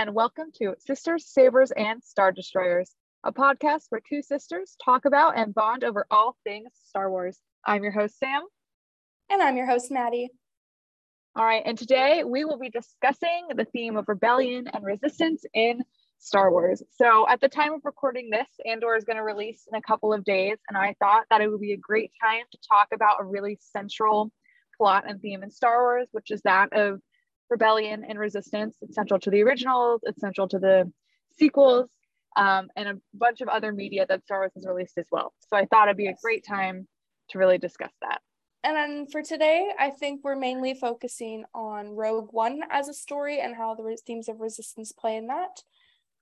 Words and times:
and 0.00 0.14
welcome 0.14 0.46
to 0.54 0.74
Sisters, 0.78 1.26
Sabers, 1.26 1.72
and 1.72 2.02
Star 2.02 2.32
Destroyers, 2.32 2.90
a 3.22 3.34
podcast 3.34 3.82
where 3.90 4.00
two 4.00 4.22
sisters 4.22 4.74
talk 4.82 5.04
about 5.04 5.36
and 5.36 5.54
bond 5.54 5.84
over 5.84 6.06
all 6.10 6.38
things 6.42 6.70
Star 6.88 7.10
Wars. 7.10 7.38
I'm 7.66 7.82
your 7.82 7.92
host, 7.92 8.18
Sam. 8.18 8.40
And 9.28 9.42
I'm 9.42 9.58
your 9.58 9.66
host, 9.66 9.90
Maddie. 9.90 10.30
All 11.36 11.44
right, 11.44 11.62
and 11.66 11.76
today 11.76 12.24
we 12.24 12.46
will 12.46 12.58
be 12.58 12.70
discussing 12.70 13.48
the 13.54 13.66
theme 13.66 13.98
of 13.98 14.08
rebellion 14.08 14.68
and 14.72 14.82
resistance 14.82 15.44
in 15.52 15.82
Star 16.18 16.50
Wars. 16.50 16.82
So, 16.92 17.28
at 17.28 17.42
the 17.42 17.50
time 17.50 17.74
of 17.74 17.82
recording 17.84 18.30
this, 18.30 18.48
Andor 18.64 18.96
is 18.96 19.04
going 19.04 19.18
to 19.18 19.22
release 19.22 19.68
in 19.70 19.78
a 19.78 19.82
couple 19.82 20.14
of 20.14 20.24
days, 20.24 20.56
and 20.70 20.78
I 20.78 20.94
thought 20.98 21.26
that 21.28 21.42
it 21.42 21.50
would 21.50 21.60
be 21.60 21.74
a 21.74 21.76
great 21.76 22.10
time 22.24 22.44
to 22.50 22.58
talk 22.66 22.88
about 22.94 23.20
a 23.20 23.24
really 23.24 23.58
central 23.60 24.32
plot 24.78 25.04
and 25.06 25.20
theme 25.20 25.42
in 25.42 25.50
Star 25.50 25.82
Wars, 25.82 26.08
which 26.12 26.30
is 26.30 26.40
that 26.44 26.72
of 26.72 27.02
rebellion 27.50 28.04
and 28.08 28.18
resistance. 28.18 28.76
It's 28.80 28.94
central 28.94 29.20
to 29.20 29.30
the 29.30 29.42
originals, 29.42 30.00
it's 30.04 30.20
central 30.20 30.48
to 30.48 30.58
the 30.58 30.90
sequels, 31.38 31.88
um, 32.36 32.68
and 32.76 32.88
a 32.88 32.98
bunch 33.12 33.40
of 33.40 33.48
other 33.48 33.72
media 33.72 34.06
that 34.08 34.24
Star 34.24 34.38
Wars 34.38 34.52
has 34.54 34.66
released 34.66 34.98
as 34.98 35.06
well. 35.10 35.32
So 35.48 35.56
I 35.56 35.66
thought 35.66 35.88
it'd 35.88 35.96
be 35.96 36.06
a 36.06 36.16
great 36.22 36.44
time 36.46 36.86
to 37.30 37.38
really 37.38 37.58
discuss 37.58 37.92
that. 38.02 38.20
And 38.62 38.76
then 38.76 39.06
for 39.10 39.22
today, 39.22 39.70
I 39.78 39.90
think 39.90 40.20
we're 40.22 40.36
mainly 40.36 40.74
focusing 40.74 41.44
on 41.54 41.90
Rogue 41.90 42.28
One 42.30 42.60
as 42.70 42.88
a 42.88 42.94
story 42.94 43.40
and 43.40 43.56
how 43.56 43.74
the 43.74 43.96
themes 44.06 44.28
of 44.28 44.40
resistance 44.40 44.92
play 44.92 45.16
in 45.16 45.28
that. 45.28 45.62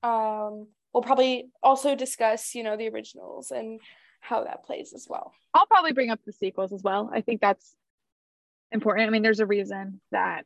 Um, 0.09 0.69
we'll 0.93 1.03
probably 1.03 1.51
also 1.63 1.97
discuss, 1.97 2.55
you 2.55 2.63
know, 2.63 2.77
the 2.77 2.89
originals 2.89 3.51
and 3.51 3.81
how 4.21 4.45
that 4.45 4.65
plays 4.65 4.93
as 4.95 5.07
well. 5.09 5.33
I'll 5.53 5.67
probably 5.67 5.93
bring 5.93 6.11
up 6.11 6.21
the 6.25 6.33
sequels 6.33 6.73
as 6.73 6.83
well. 6.83 7.11
I 7.13 7.23
think 7.23 7.41
that's 7.41 7.75
important. 8.71 9.09
I 9.09 9.11
mean, 9.11 9.23
there's 9.23 9.41
a 9.41 9.47
reason 9.47 10.01
that 10.13 10.45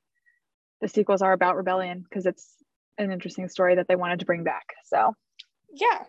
the 0.83 0.89
sequels 0.89 1.23
are 1.23 1.33
about 1.33 1.57
rebellion 1.57 2.01
because 2.01 2.27
it's 2.27 2.57
an 2.99 3.11
interesting 3.11 3.49
story 3.49 3.77
that 3.77 3.89
they 3.89 3.97
wanted 3.97 4.19
to 4.19 4.27
bring 4.27 4.45
back. 4.45 4.75
So, 4.85 5.15
yeah. 5.73 6.05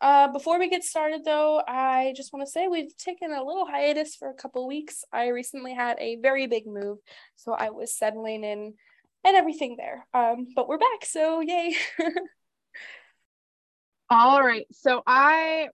Uh, 0.00 0.32
before 0.32 0.58
we 0.58 0.70
get 0.70 0.82
started, 0.82 1.24
though, 1.24 1.62
I 1.68 2.12
just 2.16 2.32
want 2.32 2.46
to 2.46 2.50
say 2.50 2.66
we've 2.66 2.96
taken 2.96 3.32
a 3.32 3.44
little 3.44 3.66
hiatus 3.66 4.16
for 4.16 4.30
a 4.30 4.34
couple 4.34 4.66
weeks. 4.66 5.04
I 5.12 5.28
recently 5.28 5.74
had 5.74 5.96
a 6.00 6.16
very 6.16 6.46
big 6.46 6.66
move, 6.66 6.98
so 7.36 7.52
I 7.52 7.70
was 7.70 7.94
settling 7.94 8.42
in 8.42 8.74
and 9.24 9.36
everything 9.36 9.76
there. 9.76 10.06
Um, 10.14 10.48
but 10.56 10.68
we're 10.68 10.78
back, 10.78 11.04
so 11.04 11.40
yay! 11.40 11.76
All 14.10 14.42
right, 14.42 14.66
so 14.72 15.02
I 15.06 15.68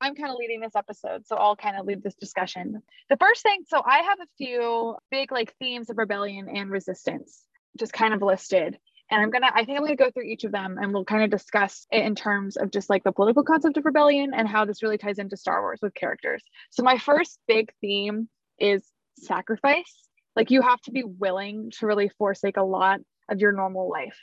I'm 0.00 0.14
kind 0.14 0.30
of 0.30 0.36
leading 0.38 0.60
this 0.60 0.76
episode, 0.76 1.26
so 1.26 1.36
I'll 1.36 1.56
kind 1.56 1.76
of 1.76 1.84
lead 1.84 2.02
this 2.02 2.14
discussion. 2.14 2.82
The 3.10 3.16
first 3.18 3.42
thing, 3.42 3.64
so 3.66 3.82
I 3.84 3.98
have 3.98 4.20
a 4.20 4.28
few 4.38 4.96
big 5.10 5.30
like 5.30 5.54
themes 5.58 5.90
of 5.90 5.98
rebellion 5.98 6.48
and 6.48 6.70
resistance 6.70 7.44
just 7.78 7.92
kind 7.92 8.14
of 8.14 8.22
listed. 8.22 8.78
And 9.10 9.22
I'm 9.22 9.30
gonna, 9.30 9.50
I 9.54 9.64
think 9.64 9.78
I'm 9.78 9.84
gonna 9.84 9.96
go 9.96 10.10
through 10.10 10.24
each 10.24 10.44
of 10.44 10.52
them 10.52 10.76
and 10.78 10.92
we'll 10.92 11.04
kind 11.04 11.24
of 11.24 11.30
discuss 11.30 11.86
it 11.90 12.04
in 12.04 12.14
terms 12.14 12.56
of 12.56 12.70
just 12.70 12.90
like 12.90 13.04
the 13.04 13.12
political 13.12 13.42
concept 13.42 13.76
of 13.76 13.84
rebellion 13.84 14.32
and 14.34 14.46
how 14.46 14.64
this 14.64 14.82
really 14.82 14.98
ties 14.98 15.18
into 15.18 15.36
Star 15.36 15.62
Wars 15.62 15.78
with 15.80 15.94
characters. 15.94 16.42
So 16.70 16.82
my 16.82 16.98
first 16.98 17.38
big 17.48 17.72
theme 17.80 18.28
is 18.58 18.82
sacrifice. 19.16 20.08
Like 20.36 20.50
you 20.50 20.60
have 20.62 20.80
to 20.82 20.90
be 20.90 21.04
willing 21.04 21.72
to 21.78 21.86
really 21.86 22.10
forsake 22.18 22.58
a 22.58 22.62
lot 22.62 23.00
of 23.30 23.40
your 23.40 23.52
normal 23.52 23.90
life 23.90 24.18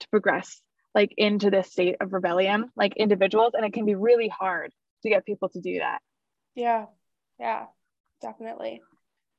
to 0.00 0.08
progress 0.08 0.60
like 0.94 1.12
into 1.16 1.50
this 1.50 1.70
state 1.70 1.96
of 2.00 2.12
rebellion, 2.12 2.70
like 2.76 2.96
individuals. 2.96 3.52
And 3.54 3.64
it 3.64 3.72
can 3.72 3.84
be 3.84 3.94
really 3.94 4.28
hard 4.28 4.72
to 5.02 5.08
get 5.08 5.26
people 5.26 5.48
to 5.50 5.60
do 5.60 5.78
that. 5.78 6.00
Yeah. 6.54 6.86
Yeah, 7.38 7.66
definitely. 8.22 8.82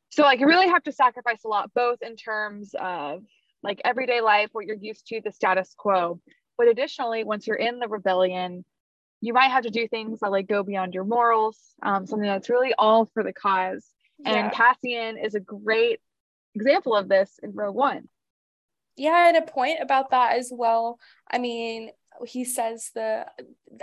So 0.09 0.23
like 0.23 0.39
you 0.39 0.47
really 0.47 0.67
have 0.67 0.83
to 0.83 0.91
sacrifice 0.91 1.43
a 1.43 1.47
lot, 1.47 1.73
both 1.73 2.01
in 2.01 2.15
terms 2.15 2.73
of 2.79 3.23
like 3.63 3.81
everyday 3.83 4.21
life, 4.21 4.49
what 4.51 4.65
you're 4.65 4.77
used 4.77 5.07
to, 5.07 5.21
the 5.21 5.31
status 5.31 5.73
quo. 5.77 6.19
But 6.57 6.67
additionally, 6.67 7.23
once 7.23 7.47
you're 7.47 7.55
in 7.55 7.79
the 7.79 7.87
rebellion, 7.87 8.65
you 9.21 9.33
might 9.33 9.49
have 9.49 9.63
to 9.63 9.69
do 9.69 9.87
things 9.87 10.19
that 10.19 10.31
like 10.31 10.47
go 10.47 10.63
beyond 10.63 10.93
your 10.93 11.03
morals, 11.03 11.57
um, 11.81 12.05
something 12.05 12.27
that's 12.27 12.49
really 12.49 12.73
all 12.77 13.05
for 13.05 13.23
the 13.23 13.33
cause. 13.33 13.85
Yeah. 14.19 14.33
And 14.33 14.51
Cassian 14.51 15.17
is 15.17 15.35
a 15.35 15.39
great 15.39 15.99
example 16.55 16.95
of 16.95 17.07
this 17.07 17.39
in 17.41 17.53
Rogue 17.53 17.75
One. 17.75 18.09
Yeah, 18.95 19.11
I 19.11 19.27
had 19.27 19.35
a 19.35 19.41
point 19.43 19.79
about 19.81 20.09
that 20.09 20.37
as 20.37 20.51
well. 20.51 20.99
I 21.29 21.37
mean, 21.37 21.91
he 22.25 22.45
says 22.45 22.91
the 22.95 23.27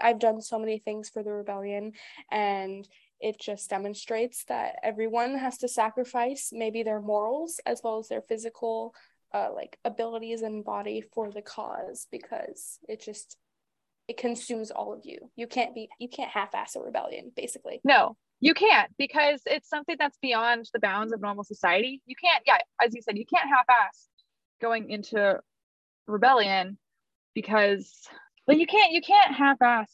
I've 0.02 0.18
done 0.18 0.40
so 0.40 0.58
many 0.58 0.78
things 0.78 1.08
for 1.08 1.22
the 1.22 1.32
rebellion 1.32 1.92
and 2.30 2.86
it 3.20 3.40
just 3.40 3.70
demonstrates 3.70 4.44
that 4.48 4.76
everyone 4.82 5.38
has 5.38 5.58
to 5.58 5.68
sacrifice 5.68 6.50
maybe 6.52 6.82
their 6.82 7.00
morals 7.00 7.60
as 7.64 7.80
well 7.82 7.98
as 7.98 8.08
their 8.08 8.22
physical 8.22 8.94
uh, 9.34 9.48
like 9.52 9.76
abilities 9.84 10.42
and 10.42 10.64
body 10.64 11.02
for 11.12 11.30
the 11.30 11.42
cause 11.42 12.06
because 12.10 12.78
it 12.88 13.02
just 13.02 13.36
it 14.06 14.16
consumes 14.16 14.70
all 14.70 14.92
of 14.92 15.00
you. 15.04 15.18
You 15.34 15.46
can't 15.46 15.74
be 15.74 15.88
you 15.98 16.08
can't 16.08 16.30
half-ass 16.30 16.76
a 16.76 16.80
rebellion 16.80 17.32
basically. 17.36 17.80
No 17.84 18.16
you 18.40 18.54
can't 18.54 18.90
because 18.98 19.40
it's 19.46 19.68
something 19.68 19.96
that's 19.98 20.18
beyond 20.20 20.68
the 20.72 20.78
bounds 20.78 21.12
of 21.12 21.20
normal 21.20 21.44
society. 21.44 22.00
You 22.06 22.14
can't 22.14 22.44
yeah 22.46 22.58
as 22.80 22.94
you 22.94 23.02
said 23.02 23.18
you 23.18 23.26
can't 23.26 23.48
half-ass 23.48 24.08
going 24.62 24.88
into 24.90 25.40
rebellion 26.06 26.78
because 27.34 27.90
but 28.46 28.58
you 28.58 28.66
can't 28.66 28.92
you 28.92 29.00
can't 29.02 29.34
half-ass 29.34 29.90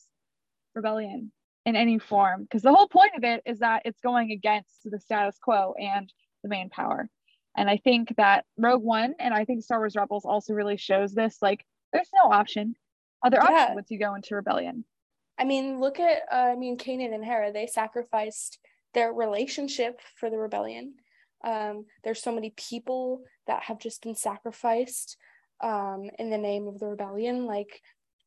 rebellion 0.75 1.33
in 1.65 1.77
any 1.77 1.99
form 1.99 2.43
because 2.43 2.63
the 2.63 2.75
whole 2.75 2.89
point 2.89 3.13
of 3.17 3.25
it 3.25 3.43
is 3.47 3.61
that 3.61 3.83
it's 3.85 4.01
going 4.01 4.33
against 4.33 4.71
the 4.85 4.99
status 4.99 5.39
quo 5.41 5.75
and 5.79 6.13
the 6.43 6.49
main 6.49 6.69
power 6.69 7.09
and 7.57 7.69
I 7.69 7.77
think 7.77 8.15
that 8.17 8.45
Rogue 8.57 8.83
One 8.83 9.15
and 9.19 9.35
I 9.35 9.45
think 9.45 9.63
Star 9.63 9.79
Wars 9.79 9.97
Rebels 9.97 10.25
also 10.25 10.55
really 10.55 10.77
shows 10.77 11.13
this 11.13 11.39
like 11.43 11.65
there's 11.93 12.11
no 12.15 12.31
option, 12.31 12.75
other 13.25 13.39
yeah. 13.43 13.51
option 13.51 13.75
once 13.77 13.91
you 13.91 13.99
go 13.99 14.15
into 14.15 14.35
rebellion. 14.35 14.85
I 15.39 15.45
mean, 15.45 15.81
look 15.81 15.99
at 15.99 16.23
uh, 16.33 16.53
I 16.53 16.57
mean 16.57 16.79
Kanan 16.79 17.15
and 17.15 17.25
Hera, 17.25 17.53
they 17.53 17.67
sacrificed 17.67 18.59
their 18.95 19.13
relationship 19.13 20.01
for 20.17 20.31
the 20.31 20.39
rebellion. 20.39 20.95
Um, 21.43 21.87
there's 22.05 22.23
so 22.23 22.35
many 22.35 22.53
people 22.57 23.23
that 23.47 23.63
have 23.65 23.79
just 23.79 24.03
been 24.03 24.15
sacrificed 24.15 25.17
um, 25.63 26.11
in 26.19 26.31
the 26.31 26.39
name 26.39 26.67
of 26.67 26.79
the 26.79 26.87
rebellion. 26.87 27.47
Like, 27.47 27.81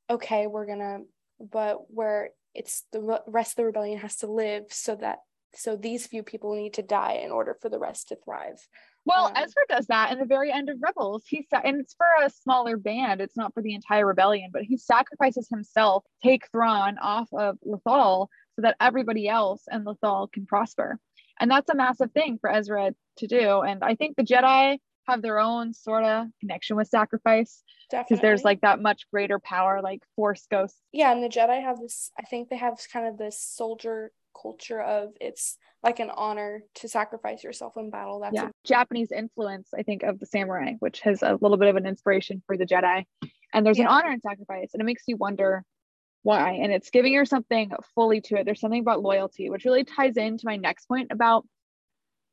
okay, 0.10 0.48
we're 0.48 0.66
gonna, 0.66 1.00
but 1.40 1.92
where 1.94 2.32
it's 2.54 2.84
the 2.92 3.22
rest 3.28 3.54
of 3.54 3.56
the 3.58 3.66
rebellion 3.66 4.00
has 4.00 4.18
to 4.18 4.28
live 4.28 4.66
so 4.70 4.96
that 4.96 5.20
so 5.56 5.76
these 5.76 6.08
few 6.08 6.24
people 6.24 6.56
need 6.56 6.74
to 6.74 6.82
die 6.82 7.22
in 7.24 7.32
order 7.32 7.56
for 7.62 7.70
the 7.70 7.80
rest 7.80 8.10
to 8.10 8.16
thrive. 8.16 8.68
Well, 9.06 9.26
um, 9.28 9.34
Ezra 9.36 9.64
does 9.70 9.88
that 9.88 10.12
in 10.12 10.20
the 10.20 10.26
very 10.26 10.52
end 10.52 10.70
of 10.70 10.78
Rebels. 10.82 11.24
He 11.28 11.46
sa- 11.50 11.62
and 11.64 11.82
it's 11.82 11.94
for 11.94 12.08
a 12.26 12.30
smaller 12.30 12.78
band. 12.78 13.22
It's 13.22 13.36
not 13.36 13.54
for 13.54 13.62
the 13.62 13.74
entire 13.74 14.06
rebellion, 14.06 14.50
but 14.52 14.64
he 14.64 14.78
sacrifices 14.78 15.50
himself, 15.50 16.06
take 16.24 16.48
Thrawn 16.52 16.98
off 17.00 17.28
of 17.34 17.58
Lothal 17.66 18.28
so 18.56 18.62
that 18.62 18.78
everybody 18.80 19.28
else 19.28 19.64
and 19.70 19.86
Lothal 19.86 20.32
can 20.32 20.46
prosper. 20.46 21.00
And 21.40 21.52
that's 21.52 21.70
a 21.70 21.76
massive 21.76 22.12
thing 22.12 22.38
for 22.40 22.50
Ezra 22.50 22.94
to 23.18 23.28
do. 23.28 23.62
And 23.62 23.84
I 23.84 23.96
think 23.96 24.16
the 24.16 24.24
Jedi 24.24 24.78
have 25.08 25.22
their 25.22 25.40
own 25.40 25.74
sort 25.74 26.04
of 26.04 26.28
connection 26.40 26.76
with 26.76 26.88
sacrifice 26.88 27.64
because 27.92 28.20
there's 28.20 28.44
like 28.44 28.62
that 28.62 28.82
much 28.82 29.06
greater 29.12 29.40
power, 29.40 29.82
like 29.82 30.02
Force 30.16 30.48
ghosts. 30.50 30.80
Yeah, 30.92 31.12
and 31.12 31.24
the 31.24 31.30
Jedi 31.30 31.62
have 31.62 31.80
this. 31.80 32.12
I 32.18 32.24
think 32.24 32.50
they 32.50 32.58
have 32.58 32.80
kind 32.92 33.08
of 33.08 33.18
this 33.18 33.40
soldier 33.40 34.12
culture 34.40 34.82
of 34.82 35.10
it's 35.22 35.58
like 35.84 36.00
an 36.00 36.10
honor 36.10 36.64
to 36.76 36.88
sacrifice 36.88 37.44
yourself 37.44 37.74
in 37.78 37.90
battle. 37.90 38.22
That's 38.22 38.34
yeah. 38.34 38.48
A- 38.48 38.52
Japanese 38.66 39.12
influence, 39.12 39.70
I 39.78 39.84
think, 39.84 40.04
of 40.04 40.20
the 40.20 40.26
samurai, 40.26 40.74
which 40.80 41.02
has 41.02 41.22
a 41.22 41.38
little 41.42 41.58
bit 41.58 41.70
of 41.70 41.76
an 41.76 41.86
inspiration 41.86 42.42
for 42.48 42.58
the 42.58 42.66
Jedi. 42.66 43.04
And 43.54 43.66
there's 43.66 43.78
yeah. 43.78 43.86
an 43.86 43.90
honor 43.90 44.12
in 44.12 44.22
sacrifice, 44.22 44.70
and 44.74 44.82
it 44.82 44.86
makes 44.86 45.04
you 45.08 45.18
wonder 45.18 45.64
why. 46.24 46.54
And 46.54 46.72
it's 46.72 46.90
giving 46.90 47.14
her 47.16 47.26
something 47.26 47.72
fully 47.94 48.22
to 48.22 48.38
it. 48.38 48.46
There's 48.46 48.62
something 48.62 48.80
about 48.80 49.02
loyalty, 49.02 49.50
which 49.50 49.66
really 49.66 49.84
ties 49.84 50.18
into 50.18 50.46
my 50.46 50.56
next 50.56 50.86
point 50.86 51.10
about 51.12 51.46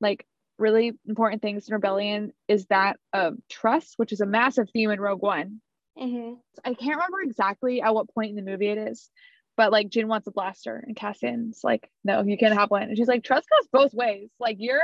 like 0.00 0.24
really 0.60 0.92
important 1.08 1.42
things 1.42 1.68
in 1.68 1.74
rebellion 1.74 2.32
is 2.48 2.66
that 2.66 2.98
of 3.12 3.36
trust, 3.50 3.94
which 3.96 4.12
is 4.12 4.20
a 4.20 4.26
massive 4.26 4.68
theme 4.72 4.90
in 4.90 5.00
Rogue 5.00 5.22
One. 5.22 5.60
Mm-hmm. 5.98 6.34
I 6.64 6.74
can't 6.74 6.96
remember 6.96 7.20
exactly 7.22 7.82
at 7.82 7.94
what 7.94 8.14
point 8.14 8.30
in 8.30 8.36
the 8.36 8.50
movie 8.50 8.68
it 8.68 8.78
is, 8.78 9.10
but 9.56 9.72
like 9.72 9.88
Jyn 9.88 10.06
wants 10.06 10.26
a 10.26 10.30
blaster 10.30 10.82
and 10.86 10.96
Cassian's 10.96 11.60
like, 11.62 11.90
no, 12.04 12.22
you 12.22 12.38
can't 12.38 12.54
have 12.54 12.70
one. 12.70 12.84
And 12.84 12.96
she's 12.96 13.08
like, 13.08 13.24
trust 13.24 13.48
goes 13.50 13.68
both 13.72 13.94
ways. 13.94 14.30
Like 14.38 14.56
you're 14.60 14.80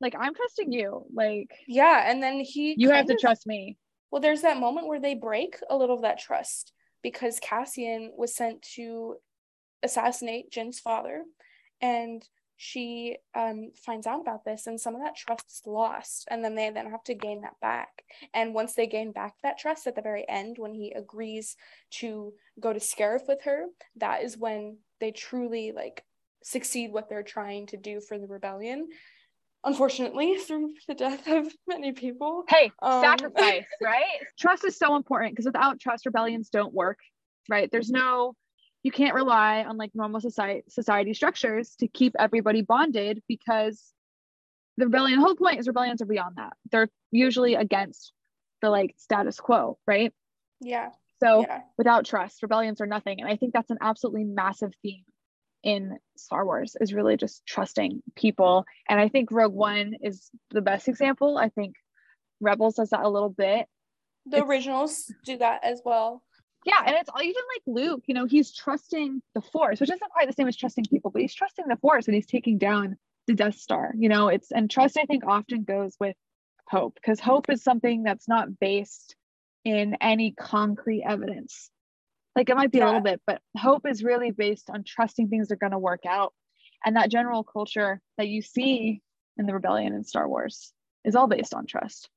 like, 0.00 0.14
I'm 0.18 0.34
trusting 0.34 0.72
you. 0.72 1.06
Like 1.12 1.50
yeah. 1.66 2.10
And 2.10 2.22
then 2.22 2.40
he 2.40 2.74
you 2.76 2.90
have 2.90 3.06
to 3.06 3.14
of, 3.14 3.20
trust 3.20 3.46
me. 3.46 3.76
Well, 4.10 4.20
there's 4.20 4.42
that 4.42 4.60
moment 4.60 4.86
where 4.86 5.00
they 5.00 5.14
break 5.14 5.56
a 5.68 5.76
little 5.76 5.96
of 5.96 6.02
that 6.02 6.20
trust 6.20 6.72
because 7.02 7.40
Cassian 7.40 8.12
was 8.16 8.34
sent 8.34 8.62
to 8.76 9.16
assassinate 9.82 10.50
Jyn's 10.52 10.80
father. 10.80 11.24
And 11.80 12.22
she 12.64 13.18
um, 13.34 13.70
finds 13.74 14.06
out 14.06 14.22
about 14.22 14.42
this 14.46 14.66
and 14.66 14.80
some 14.80 14.94
of 14.94 15.02
that 15.02 15.14
trust 15.14 15.44
is 15.50 15.60
lost 15.66 16.26
and 16.30 16.42
then 16.42 16.54
they 16.54 16.70
then 16.70 16.90
have 16.90 17.04
to 17.04 17.12
gain 17.12 17.42
that 17.42 17.60
back 17.60 18.02
and 18.32 18.54
once 18.54 18.72
they 18.72 18.86
gain 18.86 19.12
back 19.12 19.34
that 19.42 19.58
trust 19.58 19.86
at 19.86 19.94
the 19.94 20.00
very 20.00 20.26
end 20.30 20.56
when 20.56 20.72
he 20.72 20.90
agrees 20.92 21.56
to 21.90 22.32
go 22.58 22.72
to 22.72 22.78
Scarif 22.80 23.28
with 23.28 23.42
her 23.42 23.66
that 23.96 24.22
is 24.22 24.38
when 24.38 24.78
they 24.98 25.10
truly 25.10 25.72
like 25.72 26.04
succeed 26.42 26.90
what 26.90 27.10
they're 27.10 27.22
trying 27.22 27.66
to 27.66 27.76
do 27.76 28.00
for 28.00 28.18
the 28.18 28.26
rebellion 28.26 28.88
unfortunately 29.62 30.38
through 30.46 30.72
the 30.88 30.94
death 30.94 31.26
of 31.28 31.46
many 31.66 31.92
people. 31.92 32.44
Hey, 32.48 32.70
Um, 32.80 33.00
sacrifice, 33.02 33.64
right? 33.82 34.20
Trust 34.38 34.64
is 34.64 34.78
so 34.78 34.96
important 34.96 35.32
because 35.32 35.44
without 35.44 35.80
trust, 35.80 36.06
rebellions 36.06 36.48
don't 36.48 36.72
work, 36.72 36.98
right? 37.50 37.70
There's 37.70 37.90
no, 37.90 38.34
you 38.84 38.92
can't 38.92 39.14
rely 39.14 39.64
on 39.64 39.76
like 39.76 39.90
normal 39.94 40.20
society 40.20 40.62
society 40.68 41.14
structures 41.14 41.74
to 41.80 41.88
keep 41.88 42.14
everybody 42.18 42.62
bonded 42.62 43.22
because 43.26 43.92
the 44.76 44.84
rebellion, 44.84 45.18
the 45.18 45.24
whole 45.24 45.36
point 45.36 45.58
is 45.58 45.66
rebellions 45.66 46.02
are 46.02 46.06
beyond 46.06 46.36
that. 46.36 46.52
They're 46.70 46.88
usually 47.10 47.54
against 47.54 48.12
the 48.60 48.70
like 48.70 48.94
status 48.98 49.40
quo, 49.40 49.78
right? 49.86 50.12
Yeah. 50.60 50.90
So 51.22 51.42
yeah. 51.42 51.60
without 51.78 52.04
trust, 52.04 52.42
rebellions 52.42 52.80
are 52.80 52.86
nothing. 52.86 53.20
And 53.20 53.30
I 53.30 53.36
think 53.36 53.54
that's 53.54 53.70
an 53.70 53.78
absolutely 53.80 54.24
massive 54.24 54.72
theme 54.82 55.04
in 55.62 55.96
Star 56.16 56.44
Wars 56.44 56.76
is 56.80 56.92
really 56.92 57.16
just 57.16 57.46
trusting 57.46 58.02
people. 58.16 58.66
And 58.88 59.00
I 59.00 59.08
think 59.08 59.30
Rogue 59.32 59.54
One 59.54 59.94
is 60.02 60.28
the 60.50 60.60
best 60.60 60.88
example. 60.88 61.38
I 61.38 61.48
think 61.48 61.76
Rebels 62.40 62.74
does 62.74 62.90
that 62.90 63.00
a 63.00 63.08
little 63.08 63.30
bit. 63.30 63.66
The 64.26 64.38
It's- 64.38 64.48
originals 64.48 65.10
do 65.24 65.38
that 65.38 65.64
as 65.64 65.80
well. 65.84 66.22
Yeah, 66.64 66.80
and 66.86 66.96
it's 66.96 67.10
even 67.20 67.42
like 67.54 67.62
Luke, 67.66 68.04
you 68.06 68.14
know, 68.14 68.24
he's 68.24 68.54
trusting 68.54 69.20
the 69.34 69.42
Force, 69.42 69.80
which 69.80 69.90
isn't 69.90 70.10
quite 70.12 70.26
the 70.26 70.32
same 70.32 70.48
as 70.48 70.56
trusting 70.56 70.86
people, 70.86 71.10
but 71.10 71.20
he's 71.20 71.34
trusting 71.34 71.66
the 71.68 71.76
Force 71.76 72.06
and 72.06 72.14
he's 72.14 72.26
taking 72.26 72.56
down 72.56 72.96
the 73.26 73.34
Death 73.34 73.56
Star. 73.56 73.92
You 73.96 74.08
know, 74.08 74.28
it's 74.28 74.50
and 74.50 74.70
trust 74.70 74.96
I 74.98 75.04
think 75.04 75.24
often 75.26 75.64
goes 75.64 75.94
with 76.00 76.16
hope 76.68 76.94
because 76.94 77.20
hope 77.20 77.50
is 77.50 77.62
something 77.62 78.02
that's 78.02 78.28
not 78.28 78.58
based 78.58 79.14
in 79.64 79.96
any 80.00 80.32
concrete 80.32 81.04
evidence. 81.06 81.70
Like 82.34 82.48
it 82.48 82.56
might 82.56 82.72
be 82.72 82.80
a 82.80 82.86
little 82.86 83.00
bit, 83.00 83.20
but 83.26 83.40
hope 83.56 83.86
is 83.86 84.02
really 84.02 84.30
based 84.30 84.70
on 84.70 84.84
trusting 84.84 85.28
things 85.28 85.52
are 85.52 85.56
going 85.56 85.72
to 85.72 85.78
work 85.78 86.04
out. 86.06 86.32
And 86.84 86.96
that 86.96 87.10
general 87.10 87.44
culture 87.44 88.00
that 88.18 88.28
you 88.28 88.42
see 88.42 89.00
in 89.36 89.46
the 89.46 89.54
rebellion 89.54 89.94
in 89.94 90.04
Star 90.04 90.28
Wars 90.28 90.72
is 91.04 91.14
all 91.14 91.28
based 91.28 91.54
on 91.54 91.66
trust. 91.66 92.08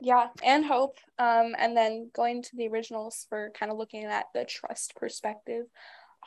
Yeah, 0.00 0.28
and 0.44 0.64
hope. 0.64 0.98
Um, 1.18 1.54
and 1.58 1.76
then 1.76 2.10
going 2.14 2.42
to 2.42 2.56
the 2.56 2.68
originals 2.68 3.26
for 3.28 3.50
kind 3.58 3.72
of 3.72 3.78
looking 3.78 4.04
at 4.04 4.26
the 4.34 4.44
trust 4.44 4.94
perspective. 4.96 5.66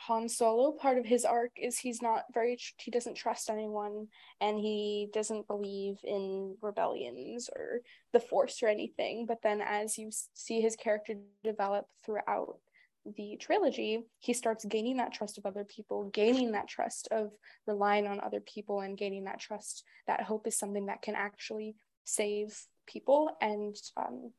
Han 0.06 0.28
Solo, 0.28 0.72
part 0.72 0.96
of 0.98 1.04
his 1.04 1.24
arc 1.26 1.52
is 1.60 1.78
he's 1.78 2.00
not 2.00 2.24
very, 2.32 2.58
he 2.78 2.90
doesn't 2.90 3.16
trust 3.16 3.50
anyone 3.50 4.08
and 4.40 4.58
he 4.58 5.08
doesn't 5.12 5.46
believe 5.46 5.96
in 6.04 6.56
rebellions 6.62 7.50
or 7.54 7.80
the 8.12 8.20
Force 8.20 8.62
or 8.62 8.68
anything. 8.68 9.26
But 9.26 9.42
then 9.42 9.60
as 9.60 9.98
you 9.98 10.10
see 10.32 10.62
his 10.62 10.74
character 10.74 11.16
develop 11.44 11.86
throughout 12.04 12.56
the 13.04 13.36
trilogy, 13.38 14.04
he 14.18 14.32
starts 14.32 14.64
gaining 14.64 14.96
that 14.96 15.12
trust 15.12 15.36
of 15.36 15.44
other 15.44 15.64
people, 15.64 16.10
gaining 16.14 16.52
that 16.52 16.68
trust 16.68 17.08
of 17.10 17.30
relying 17.66 18.06
on 18.06 18.20
other 18.20 18.40
people, 18.40 18.80
and 18.80 18.96
gaining 18.96 19.24
that 19.24 19.38
trust 19.38 19.84
that 20.06 20.22
hope 20.22 20.46
is 20.46 20.58
something 20.58 20.86
that 20.86 21.02
can 21.02 21.14
actually 21.14 21.76
save 22.04 22.58
people 22.90 23.36
and 23.40 23.76
um, 23.96 24.32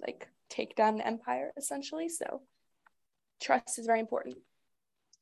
like 0.00 0.28
take 0.48 0.76
down 0.76 0.96
the 0.96 1.06
empire 1.06 1.52
essentially. 1.56 2.08
So 2.08 2.42
trust 3.40 3.78
is 3.78 3.86
very 3.86 4.00
important. 4.00 4.36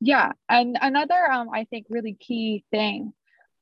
Yeah, 0.00 0.32
and 0.48 0.78
another 0.80 1.30
um 1.30 1.48
I 1.52 1.64
think 1.64 1.86
really 1.88 2.14
key 2.14 2.64
thing 2.70 3.12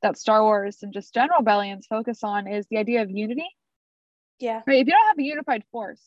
that 0.03 0.19
Star 0.19 0.43
Wars 0.43 0.79
and 0.83 0.93
just 0.93 1.15
general 1.15 1.39
rebellions 1.41 1.87
focus 1.87 2.23
on 2.23 2.47
is 2.47 2.67
the 2.71 2.79
idea 2.79 3.03
of 3.03 3.11
unity. 3.11 3.47
Yeah. 4.39 4.63
Right? 4.67 4.81
If 4.81 4.87
you 4.87 4.93
don't 4.93 5.09
have 5.09 5.19
a 5.19 5.23
unified 5.23 5.65
force, 5.73 6.03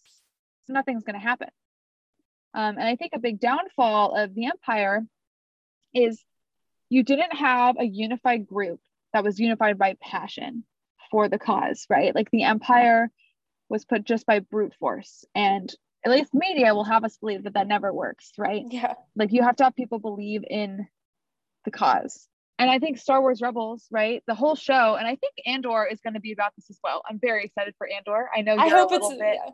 nothing's 0.68 1.04
going 1.04 1.19
to 1.19 1.19
happen. 1.19 1.50
Um, 2.54 2.78
and 2.78 2.88
I 2.88 2.96
think 2.96 3.13
a 3.13 3.19
big 3.19 3.40
downfall 3.40 4.16
of 4.16 4.34
the 4.34 4.46
Empire 4.46 5.06
is 5.94 6.24
you 6.90 7.04
didn't 7.04 7.36
have 7.36 7.78
a 7.80 7.84
unified 7.84 8.48
group 8.48 8.80
that 9.13 9.24
was 9.24 9.40
unified 9.40 9.78
by 9.78 9.96
passion 10.01 10.63
for 11.11 11.29
the 11.29 11.39
cause, 11.39 11.85
right? 11.89 12.13
Like 12.15 12.29
the 12.31 12.44
Empire 12.44 13.09
was 13.69 13.85
put 13.85 14.03
just 14.03 14.25
by 14.25 14.39
brute 14.39 14.73
force, 14.79 15.25
and 15.35 15.73
at 16.06 16.11
least 16.11 16.33
media 16.33 16.73
will 16.73 16.85
have 16.85 17.03
us 17.03 17.17
believe 17.17 17.44
that 17.44 17.53
that 17.56 17.67
never 17.67 17.94
works, 17.94 18.31
right? 18.38 18.63
Yeah. 18.69 18.94
like 19.15 19.31
you 19.31 19.44
have 19.44 19.56
to 19.57 19.65
have 19.65 19.75
people 19.75 20.00
believe 20.00 20.44
in 20.50 20.88
the 21.65 21.71
cause 21.71 22.27
and 22.57 22.71
i 22.71 22.79
think 22.79 22.97
star 22.97 23.19
wars 23.19 23.41
rebels 23.41 23.85
right 23.91 24.23
the 24.27 24.33
whole 24.33 24.56
show 24.56 24.95
and 24.95 25.06
i 25.06 25.15
think 25.15 25.33
andor 25.45 25.85
is 25.91 26.00
going 26.00 26.13
to 26.13 26.21
be 26.21 26.31
about 26.31 26.53
this 26.56 26.69
as 26.69 26.79
well 26.81 27.01
i'm 27.09 27.19
very 27.19 27.44
excited 27.44 27.73
for 27.77 27.85
andor 27.88 28.29
i 28.33 28.41
know 28.41 28.53
you're 28.53 28.63
I 28.63 28.69
hope 28.69 28.91
a 28.91 28.95
it's 28.95 29.03
little 29.03 29.19
bit 29.19 29.38
yeah. 29.45 29.51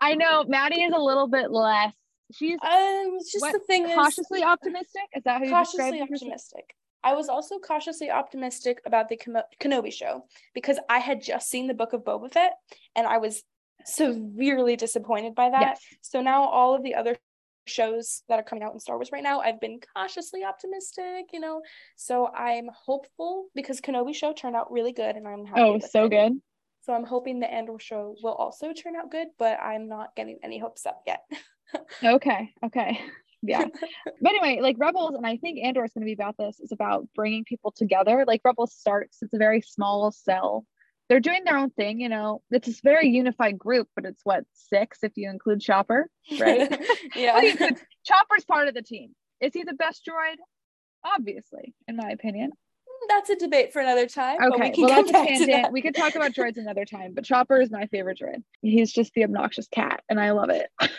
i 0.00 0.14
know 0.14 0.44
maddie 0.48 0.82
is 0.82 0.92
a 0.92 0.98
little 0.98 1.28
bit 1.28 1.52
less 1.52 1.94
she's 2.32 2.58
Um, 2.62 3.18
just 3.20 3.40
what, 3.40 3.52
the 3.52 3.60
thing 3.60 3.86
cautiously 3.94 4.40
is 4.40 4.44
optimistic 4.44 5.02
is 5.14 5.22
that 5.24 5.38
how 5.38 5.44
you 5.44 5.50
cautiously 5.50 6.00
optimistic. 6.00 6.74
I 7.04 7.14
was 7.14 7.28
also 7.28 7.58
cautiously 7.58 8.10
optimistic 8.10 8.80
about 8.86 9.08
the 9.08 9.16
Keno- 9.16 9.44
Kenobi 9.60 9.92
show 9.92 10.24
because 10.54 10.78
I 10.88 10.98
had 10.98 11.22
just 11.22 11.48
seen 11.50 11.66
the 11.68 11.74
book 11.74 11.92
of 11.92 12.02
Boba 12.02 12.32
Fett 12.32 12.52
and 12.96 13.06
I 13.06 13.18
was 13.18 13.42
severely 13.84 14.76
disappointed 14.76 15.34
by 15.34 15.50
that. 15.50 15.60
yes 15.60 15.80
So 16.00 16.22
now 16.22 16.44
all 16.44 16.74
of 16.74 16.82
the 16.82 16.94
other 16.94 17.16
shows 17.66 18.22
that 18.28 18.38
are 18.38 18.42
coming 18.42 18.64
out 18.64 18.72
in 18.72 18.80
Star 18.80 18.96
Wars 18.96 19.10
right 19.12 19.22
now, 19.22 19.40
I've 19.40 19.60
been 19.60 19.80
cautiously 19.96 20.44
optimistic, 20.44 21.26
you 21.32 21.40
know. 21.40 21.60
So 21.96 22.28
I'm 22.28 22.68
hopeful 22.74 23.46
because 23.54 23.80
Kenobi 23.80 24.14
show 24.14 24.32
turned 24.32 24.56
out 24.56 24.72
really 24.72 24.92
good 24.92 25.16
and 25.16 25.28
I'm 25.28 25.44
happy. 25.44 25.60
oh 25.60 25.78
so 25.78 26.04
it. 26.04 26.10
good 26.10 26.40
So 26.82 26.94
I'm 26.94 27.04
hoping 27.04 27.40
the 27.40 27.52
Andor 27.52 27.78
show 27.78 28.14
will 28.22 28.34
also 28.34 28.72
turn 28.72 28.96
out 28.96 29.10
good, 29.10 29.28
but 29.38 29.58
I'm 29.60 29.88
not 29.88 30.16
getting 30.16 30.38
any 30.42 30.58
hopes 30.58 30.86
up 30.86 31.02
yet. 31.06 31.20
okay 32.04 32.52
okay 32.64 33.00
yeah. 33.46 33.66
But 34.20 34.30
anyway 34.30 34.60
like 34.62 34.76
rebels 34.78 35.14
and 35.14 35.26
i 35.26 35.36
think 35.36 35.58
andor 35.62 35.84
is 35.84 35.92
going 35.92 36.02
to 36.02 36.06
be 36.06 36.12
about 36.14 36.36
this 36.38 36.60
is 36.60 36.72
about 36.72 37.06
bringing 37.14 37.44
people 37.44 37.72
together. 37.72 38.24
Like 38.26 38.40
rebels 38.44 38.74
starts 38.74 39.18
it's 39.22 39.34
a 39.34 39.38
very 39.38 39.60
small 39.60 40.10
cell. 40.12 40.64
They're 41.08 41.20
doing 41.20 41.44
their 41.44 41.56
own 41.56 41.70
thing 41.70 42.00
you 42.00 42.08
know? 42.08 42.42
It's 42.50 42.66
this 42.66 42.80
very 42.80 43.08
unified 43.08 43.58
group 43.58 43.88
but 43.94 44.04
it's 44.06 44.22
what 44.24 44.44
six 44.54 44.98
if 45.02 45.12
you 45.16 45.28
include 45.30 45.60
chopper? 45.60 46.08
Right? 46.40 46.70
Yeah. 47.14 47.34
What 47.34 47.42
do 47.42 47.46
you 47.48 47.56
think? 47.56 47.84
chopper's 48.04 48.44
part 48.44 48.68
of 48.68 48.74
the 48.74 48.82
team. 48.82 49.14
Is 49.40 49.52
he 49.52 49.62
the 49.62 49.74
best 49.74 50.08
droid? 50.08 50.36
Obviously 51.04 51.74
in 51.86 51.96
my 51.96 52.10
opinion. 52.10 52.50
Hmm, 52.88 53.06
that's 53.08 53.30
a 53.30 53.36
debate 53.36 53.72
for 53.72 53.80
another 53.80 54.06
time. 54.06 54.38
but 54.40 54.58
we 54.58 54.70
can 54.70 54.84
well 54.84 55.02
that's 55.02 55.10
a 55.10 55.12
tangent. 55.12 55.50
that. 55.50 55.72
we 55.72 55.82
could 55.82 55.94
talk 55.94 56.14
about 56.14 56.32
droids 56.32 56.56
another 56.56 56.84
time 56.84 57.12
but 57.14 57.24
chopper 57.24 57.60
is 57.60 57.70
my 57.70 57.86
favorite 57.88 58.18
droid. 58.18 58.42
He's 58.62 58.92
just 58.92 59.12
the 59.14 59.24
obnoxious 59.24 59.68
cat 59.68 60.02
and 60.08 60.18
i 60.18 60.30
love 60.32 60.50
it 60.50 60.68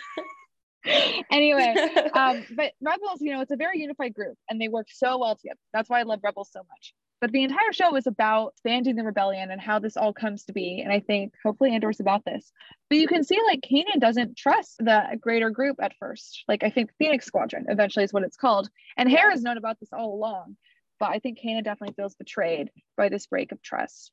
anyway 1.31 1.75
um 2.13 2.43
but 2.55 2.73
rebels 2.81 3.21
you 3.21 3.31
know 3.31 3.41
it's 3.41 3.51
a 3.51 3.55
very 3.55 3.79
unified 3.79 4.13
group 4.13 4.37
and 4.49 4.59
they 4.59 4.67
work 4.67 4.87
so 4.89 5.17
well 5.17 5.35
together. 5.35 5.59
That's 5.73 5.89
why 5.89 5.99
i 5.99 6.03
love 6.03 6.19
rebels 6.23 6.49
so 6.51 6.59
much. 6.59 6.93
But 7.21 7.31
the 7.31 7.43
entire 7.43 7.71
show 7.71 7.95
is 7.95 8.07
about 8.07 8.49
expanding 8.49 8.95
the 8.95 9.03
rebellion 9.03 9.49
and 9.49 9.59
how 9.59 9.79
this 9.79 9.97
all 9.97 10.13
comes 10.13 10.43
to 10.45 10.53
be. 10.53 10.81
And 10.81 10.91
i 10.91 10.99
think 10.99 11.33
hopefully 11.43 11.73
andor's 11.73 11.99
about 11.99 12.25
this. 12.25 12.51
But 12.89 12.99
you 12.99 13.07
can 13.07 13.23
see 13.23 13.39
like 13.47 13.61
kanan 13.61 13.99
doesn't 13.99 14.37
trust 14.37 14.77
the 14.79 15.03
greater 15.19 15.49
group 15.49 15.77
at 15.81 15.95
first. 15.99 16.43
Like 16.47 16.63
i 16.63 16.69
think 16.69 16.91
phoenix 16.97 17.25
squadron 17.25 17.65
eventually 17.69 18.05
is 18.05 18.13
what 18.13 18.23
it's 18.23 18.37
called. 18.37 18.69
And 18.97 19.09
hera's 19.09 19.43
known 19.43 19.57
about 19.57 19.79
this 19.79 19.93
all 19.93 20.13
along. 20.13 20.57
But 20.99 21.09
i 21.09 21.19
think 21.19 21.39
kanan 21.39 21.63
definitely 21.63 21.95
feels 21.95 22.15
betrayed 22.15 22.69
by 22.97 23.09
this 23.09 23.27
break 23.27 23.51
of 23.51 23.61
trust 23.61 24.11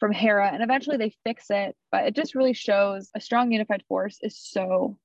from 0.00 0.12
hera. 0.12 0.50
And 0.52 0.62
eventually 0.62 0.96
they 0.96 1.14
fix 1.24 1.46
it. 1.50 1.76
But 1.90 2.06
it 2.06 2.14
just 2.14 2.34
really 2.34 2.52
shows 2.52 3.10
a 3.14 3.20
strong 3.20 3.52
unified 3.52 3.84
force 3.88 4.18
is 4.22 4.38
so 4.38 4.98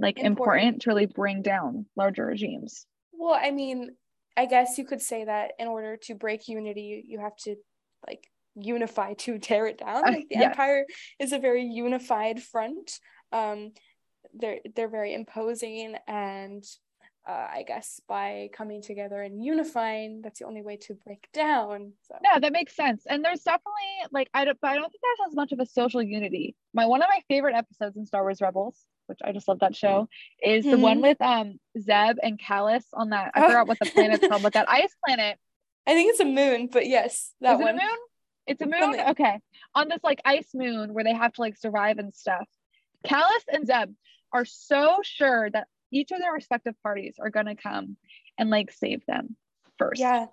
like 0.00 0.18
important, 0.18 0.28
Important. 0.30 0.82
to 0.82 0.90
really 0.90 1.06
bring 1.06 1.42
down 1.42 1.86
larger 1.96 2.26
regimes. 2.26 2.86
well, 3.12 3.38
I 3.40 3.50
mean, 3.50 3.90
I 4.36 4.46
guess 4.46 4.78
you 4.78 4.84
could 4.84 5.02
say 5.02 5.24
that 5.24 5.52
in 5.58 5.68
order 5.68 5.96
to 6.04 6.14
break 6.14 6.48
unity, 6.48 7.04
you, 7.06 7.18
have 7.20 7.36
to 7.44 7.56
like 8.06 8.26
unify 8.54 9.14
to 9.14 9.38
tear 9.48 9.66
it 9.66 9.78
down. 9.78 10.02
Like 10.02 10.26
the 10.30 10.36
empire 10.44 10.86
is 11.18 11.32
a 11.32 11.38
very 11.38 11.64
unified 11.64 12.42
front. 12.42 12.98
Um, 13.32 13.72
they're 14.34 14.60
they're 14.74 14.88
very 14.88 15.12
imposing, 15.14 15.96
and 16.06 16.64
uh, 17.28 17.48
I 17.58 17.64
guess 17.66 18.00
by 18.08 18.48
coming 18.52 18.80
together 18.80 19.22
and 19.22 19.44
unifying, 19.44 20.20
that's 20.22 20.38
the 20.38 20.46
only 20.46 20.62
way 20.62 20.76
to 20.78 20.94
break 21.04 21.28
down. 21.34 21.92
So 22.06 22.16
No, 22.22 22.40
that 22.40 22.52
makes 22.52 22.74
sense. 22.74 23.04
And 23.08 23.24
there's 23.24 23.42
definitely 23.42 23.72
like 24.10 24.28
I 24.32 24.44
don't 24.44 24.58
but 24.60 24.70
I 24.70 24.74
don't 24.76 24.90
think 24.90 25.02
there's 25.02 25.28
as 25.30 25.36
much 25.36 25.52
of 25.52 25.60
a 25.60 25.66
social 25.66 26.02
unity. 26.02 26.54
My 26.72 26.86
one 26.86 27.02
of 27.02 27.08
my 27.08 27.20
favorite 27.28 27.54
episodes 27.56 27.96
in 27.96 28.06
Star 28.06 28.22
Wars 28.22 28.40
Rebels, 28.40 28.78
which 29.10 29.18
I 29.22 29.32
just 29.32 29.46
love 29.48 29.58
that 29.58 29.76
show, 29.76 30.08
is 30.42 30.64
the 30.64 30.78
one 30.78 30.98
Mhm. 30.98 31.02
with 31.02 31.20
um 31.20 31.60
Zeb 31.78 32.16
and 32.22 32.38
Kallus 32.40 32.84
on 32.94 33.10
that 33.10 33.32
I 33.34 33.42
Oh. 33.44 33.48
forgot 33.48 33.66
what 33.68 33.78
the 33.80 33.90
planet's 33.90 34.26
called, 34.26 34.42
but 34.42 34.54
that 34.54 34.70
ice 34.70 34.94
planet. 35.04 35.38
I 35.86 35.94
think 35.94 36.10
it's 36.10 36.20
a 36.20 36.24
moon, 36.24 36.68
but 36.72 36.86
yes, 36.86 37.32
that 37.42 37.54
is 37.54 37.60
it 37.60 37.64
one. 37.64 37.74
a 37.78 37.82
moon? 37.82 37.98
It's 38.46 38.62
a 38.62 38.66
moon? 38.66 38.80
moon. 38.92 39.00
Okay. 39.10 39.40
On 39.74 39.88
this 39.88 40.00
like 40.04 40.20
ice 40.24 40.50
moon 40.54 40.94
where 40.94 41.04
they 41.04 41.12
have 41.14 41.32
to 41.34 41.40
like 41.40 41.56
survive 41.56 41.98
and 41.98 42.14
stuff. 42.14 42.48
Kallus 43.06 43.44
and 43.52 43.66
Zeb 43.66 43.90
are 44.32 44.44
so 44.44 44.98
sure 45.02 45.50
that 45.50 45.66
each 45.90 46.12
of 46.12 46.18
their 46.20 46.32
respective 46.32 46.74
parties 46.82 47.16
are 47.20 47.30
gonna 47.30 47.56
come 47.56 47.96
and 48.38 48.48
like 48.48 48.70
save 48.70 49.04
them 49.06 49.36
first. 49.78 50.00
Yeah, 50.00 50.26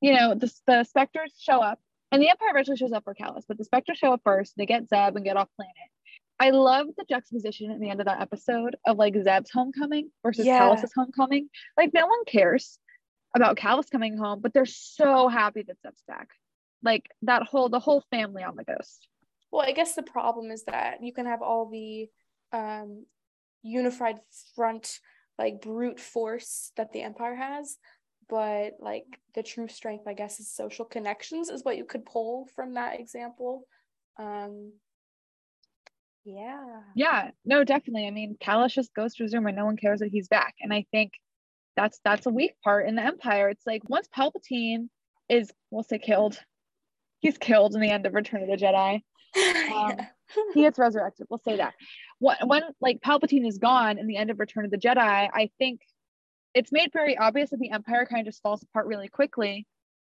you 0.00 0.12
know, 0.14 0.34
the, 0.34 0.52
the 0.66 0.82
specters 0.84 1.32
show 1.38 1.60
up 1.60 1.78
and 2.12 2.20
the 2.22 2.28
Empire 2.28 2.48
eventually 2.50 2.76
shows 2.76 2.92
up 2.92 3.04
for 3.04 3.14
Kallus, 3.14 3.44
but 3.46 3.58
the 3.58 3.64
specters 3.64 3.98
show 3.98 4.12
up 4.12 4.20
first. 4.24 4.54
They 4.56 4.66
get 4.66 4.88
Zeb 4.88 5.14
and 5.16 5.24
get 5.24 5.36
off 5.36 5.48
planet. 5.56 5.74
I 6.38 6.50
love 6.50 6.88
the 6.96 7.04
juxtaposition 7.08 7.70
at 7.70 7.80
the 7.80 7.88
end 7.88 8.00
of 8.00 8.06
that 8.06 8.20
episode 8.20 8.76
of 8.86 8.98
like 8.98 9.14
Zeb's 9.22 9.50
homecoming 9.50 10.10
versus 10.22 10.44
Yeah. 10.46 10.60
Kallus's 10.60 10.92
homecoming. 10.94 11.48
Like 11.76 11.92
no 11.94 12.06
one 12.06 12.24
cares 12.26 12.78
about 13.34 13.56
Kallus 13.56 13.90
coming 13.90 14.16
home, 14.18 14.40
but 14.40 14.52
they're 14.52 14.66
so 14.66 15.28
happy 15.28 15.62
that 15.62 15.80
Zeb's 15.82 16.02
back. 16.06 16.28
like 16.82 17.06
that 17.22 17.42
whole 17.42 17.68
the 17.70 17.80
whole 17.80 18.02
family 18.10 18.42
on 18.42 18.54
the 18.56 18.64
ghost. 18.64 19.08
Well, 19.50 19.66
I 19.66 19.72
guess 19.72 19.94
the 19.94 20.02
problem 20.02 20.50
is 20.50 20.64
that 20.64 21.02
you 21.02 21.12
can 21.12 21.24
have 21.26 21.40
all 21.40 21.70
the 21.70 22.08
um, 22.52 23.06
unified 23.62 24.20
front, 24.54 25.00
like 25.38 25.62
brute 25.62 25.98
force 26.00 26.72
that 26.76 26.92
the 26.92 27.02
Empire 27.02 27.34
has, 27.34 27.78
but 28.28 28.74
like 28.80 29.06
the 29.34 29.42
true 29.42 29.68
strength, 29.68 30.06
I 30.06 30.12
guess, 30.14 30.38
is 30.40 30.50
social 30.52 30.84
connections, 30.84 31.48
is 31.48 31.64
what 31.64 31.76
you 31.78 31.84
could 31.84 32.04
pull 32.04 32.46
from 32.54 32.74
that 32.74 33.00
example. 33.00 33.66
Um, 34.18 34.72
yeah. 36.26 36.80
Yeah, 36.94 37.30
no, 37.44 37.62
definitely. 37.62 38.06
I 38.06 38.10
mean, 38.10 38.36
Kallus 38.40 38.72
just 38.72 38.92
goes 38.94 39.14
to 39.14 39.28
room 39.32 39.46
and 39.46 39.56
no 39.56 39.64
one 39.64 39.76
cares 39.76 40.00
that 40.00 40.10
he's 40.10 40.28
back. 40.28 40.54
And 40.60 40.72
I 40.72 40.84
think 40.90 41.12
that's 41.76 42.00
that's 42.04 42.26
a 42.26 42.30
weak 42.30 42.54
part 42.64 42.88
in 42.88 42.96
the 42.96 43.04
Empire. 43.04 43.48
It's 43.48 43.66
like 43.66 43.88
once 43.88 44.08
Palpatine 44.14 44.88
is, 45.28 45.52
we'll 45.70 45.84
say, 45.84 45.98
killed, 45.98 46.38
he's 47.20 47.38
killed 47.38 47.74
in 47.74 47.80
the 47.80 47.90
end 47.90 48.06
of 48.06 48.14
Return 48.14 48.42
of 48.42 48.48
the 48.48 48.56
Jedi. 48.56 49.00
Um, 49.36 49.96
he 50.54 50.62
gets 50.62 50.78
resurrected. 50.78 51.26
We'll 51.28 51.42
say 51.44 51.56
that. 51.58 51.74
When, 52.18 52.36
when 52.46 52.62
like 52.80 53.00
Palpatine 53.00 53.46
is 53.46 53.58
gone 53.58 53.98
in 53.98 54.06
the 54.06 54.16
end 54.16 54.30
of 54.30 54.40
Return 54.40 54.64
of 54.64 54.70
the 54.70 54.78
Jedi, 54.78 54.96
I 54.98 55.50
think 55.58 55.80
it's 56.54 56.72
made 56.72 56.90
very 56.92 57.18
obvious 57.18 57.50
that 57.50 57.60
the 57.60 57.70
Empire 57.70 58.06
kind 58.06 58.20
of 58.20 58.32
just 58.32 58.42
falls 58.42 58.62
apart 58.62 58.86
really 58.86 59.08
quickly, 59.08 59.66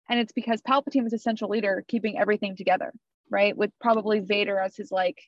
and 0.08 0.18
it's 0.18 0.32
because 0.32 0.62
Palpatine 0.62 1.04
was 1.04 1.12
a 1.12 1.18
central 1.18 1.50
leader, 1.50 1.84
keeping 1.86 2.18
everything 2.18 2.56
together, 2.56 2.92
right? 3.28 3.54
With 3.54 3.70
probably 3.78 4.20
Vader 4.20 4.58
as 4.58 4.74
his 4.74 4.90
like 4.90 5.18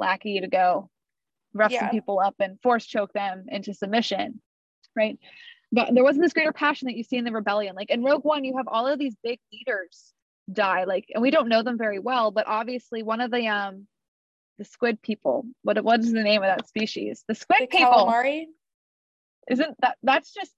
lackey 0.00 0.40
to 0.40 0.48
go 0.48 0.90
rough 1.54 1.72
yeah. 1.72 1.80
some 1.80 1.90
people 1.90 2.20
up 2.20 2.34
and 2.40 2.60
force 2.62 2.86
choke 2.86 3.12
them 3.12 3.44
into 3.48 3.74
submission, 3.74 4.40
right? 4.96 5.18
But 5.72 5.94
there 5.94 6.02
wasn't 6.02 6.24
this 6.24 6.32
greater 6.32 6.52
passion 6.52 6.86
that 6.86 6.96
you 6.96 7.04
see 7.04 7.16
in 7.16 7.24
the 7.24 7.32
rebellion. 7.32 7.76
Like 7.76 7.90
in 7.90 8.02
Rogue 8.02 8.24
One, 8.24 8.44
you 8.44 8.56
have 8.56 8.66
all 8.66 8.86
of 8.86 8.98
these 8.98 9.14
big 9.22 9.38
leaders 9.52 10.12
die, 10.52 10.84
like, 10.84 11.06
and 11.14 11.22
we 11.22 11.30
don't 11.30 11.48
know 11.48 11.62
them 11.62 11.78
very 11.78 12.00
well, 12.00 12.32
but 12.32 12.46
obviously 12.48 13.02
one 13.02 13.20
of 13.20 13.30
the 13.30 13.46
um 13.46 13.86
the 14.58 14.64
squid 14.64 15.00
people. 15.00 15.46
What 15.62 15.82
what 15.84 16.00
is 16.00 16.12
the 16.12 16.22
name 16.22 16.42
of 16.42 16.48
that 16.48 16.68
species? 16.68 17.24
The 17.28 17.34
squid 17.34 17.62
the 17.62 17.66
people. 17.66 17.92
Calamari. 17.92 18.46
Isn't 19.48 19.76
that 19.80 19.96
that's 20.02 20.32
just 20.32 20.52